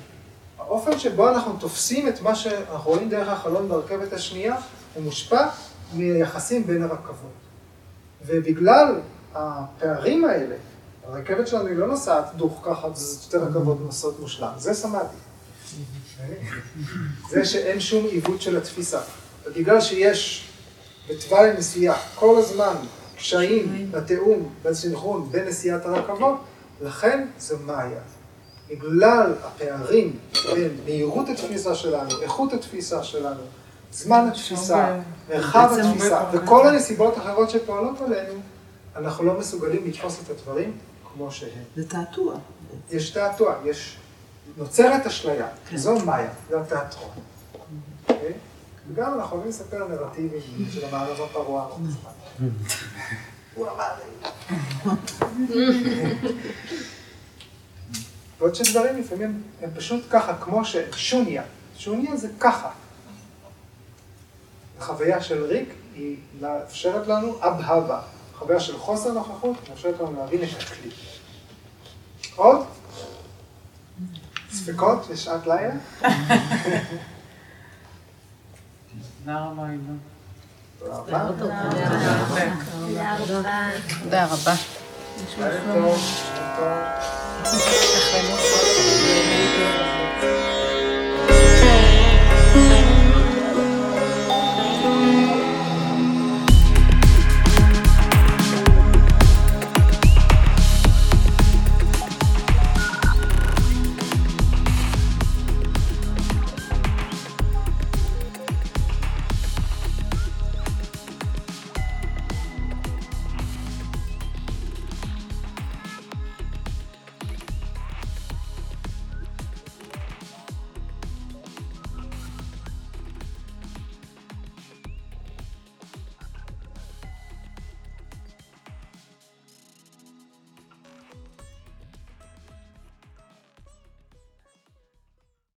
האופן 0.60 1.00
שבו 1.00 1.30
אנחנו 1.30 1.54
תופסים 1.60 2.08
את 2.08 2.22
מה 2.22 2.36
שאנחנו 2.36 2.92
רואים 2.92 3.10
דרך 3.10 3.28
החלון 3.28 3.70
ברכבת 3.70 4.14
השנייה, 4.14 4.56
הוא 4.94 5.04
מושפע 5.04 5.48
מיחסים 5.94 6.68
בין 6.68 6.84
הרכבות. 6.84 7.40
ובגלל 8.26 9.00
הפערים 9.36 10.26
האלה, 10.26 10.56
הרכבת 11.12 11.48
שלנו 11.48 11.68
היא 11.68 11.76
לא 11.76 11.88
נוסעת 11.88 12.36
דוך 12.36 12.62
ככה, 12.66 12.88
זה 12.94 13.22
שתי 13.24 13.38
רכבות 13.38 13.78
נוסעות 13.82 14.20
מושלם, 14.20 14.52
זה 14.58 14.74
סמאדי. 14.74 15.08
זה 17.30 17.46
שאין 17.46 17.80
שום 17.80 18.06
עיוות 18.06 18.42
של 18.42 18.58
התפיסה. 18.58 19.00
ובגלל 19.46 19.82
שיש 19.82 20.50
בתוואי 21.10 21.50
הנסיעה 21.50 21.98
כל 22.16 22.40
הזמן 22.40 22.76
קשיים 23.18 23.92
בתיאום, 23.92 24.50
בסנכרון, 24.64 25.30
בין 25.32 25.46
נסיעת 25.46 25.86
הרכבות, 25.86 26.36
לכן 26.82 27.28
זה 27.40 27.58
מאיה. 27.66 28.00
בגלל 28.70 29.34
הפערים 29.44 30.16
בין 30.54 30.72
מהירות 30.86 31.30
התפיסה 31.30 31.76
שלנו, 31.76 32.22
איכות 32.22 32.54
התפיסה 32.54 33.04
שלנו, 33.04 33.42
זמן 33.92 34.28
התפיסה, 34.32 35.00
מרחב 35.30 35.78
התפיסה, 35.82 36.24
וכל 36.34 36.68
הנסיבות 36.68 37.18
האחרות 37.18 37.50
שפועלות 37.50 38.02
עלינו, 38.02 38.34
אנחנו 38.96 39.24
לא 39.24 39.40
מסוגלים 39.40 39.88
לתפוס 39.88 40.20
את 40.24 40.30
הדברים 40.30 40.78
כמו 41.14 41.32
שהם. 41.32 41.64
זה 41.76 41.90
תעתוע. 41.90 42.36
יש 42.92 43.10
תעתוע, 43.10 43.56
יש... 43.66 43.98
נוצרת 44.58 45.06
אשליה, 45.06 45.48
כן. 45.70 45.78
זו 45.78 46.00
מאיה, 46.06 46.30
זה 46.50 46.62
התיאטרון. 46.62 47.12
אוקיי? 48.10 48.34
וגם 48.90 49.14
אנחנו 49.14 49.24
יכולים 49.24 49.48
לספר 49.48 49.88
נרטיבים 49.88 50.68
של 50.72 50.86
המערב 50.86 51.22
הפרוע. 51.22 51.70
הוא 53.56 53.68
אמר. 53.68 53.90
ועוד 58.40 58.56
שדברים 58.56 58.98
לפעמים 58.98 59.44
הם 59.62 59.70
פשוט 59.76 60.04
ככה, 60.10 60.38
כמו 60.38 60.66
ששוניה, 60.66 61.44
שוניה 61.78 62.18
זה 62.18 62.28
ככה. 62.40 62.70
החוויה 64.80 65.22
של 65.22 65.44
ריק 65.44 65.74
היא 65.96 66.18
מאפשרת 66.42 67.08
לנו 67.08 67.38
אבהבה, 67.42 68.02
חוויה 68.40 68.60
של 68.60 68.78
חוסר 68.78 69.12
נוכחות, 69.14 69.70
מאפשרת 69.70 70.00
לנו 70.00 70.20
להבין 70.20 70.44
את 70.44 70.50
הכלי. 70.62 70.90
עוד? 72.36 72.66
ספקות 74.52 75.10
לשעת 75.10 75.48
לילה? 75.48 75.74
תודה 79.20 79.46
רבה, 79.46 79.70
עידו. 79.70 79.94
תודה 80.80 80.98
רבה. 80.98 81.36
תודה 84.04 84.26
רבה. 84.26 84.26
תודה 84.26 84.26
רבה. 84.26 84.56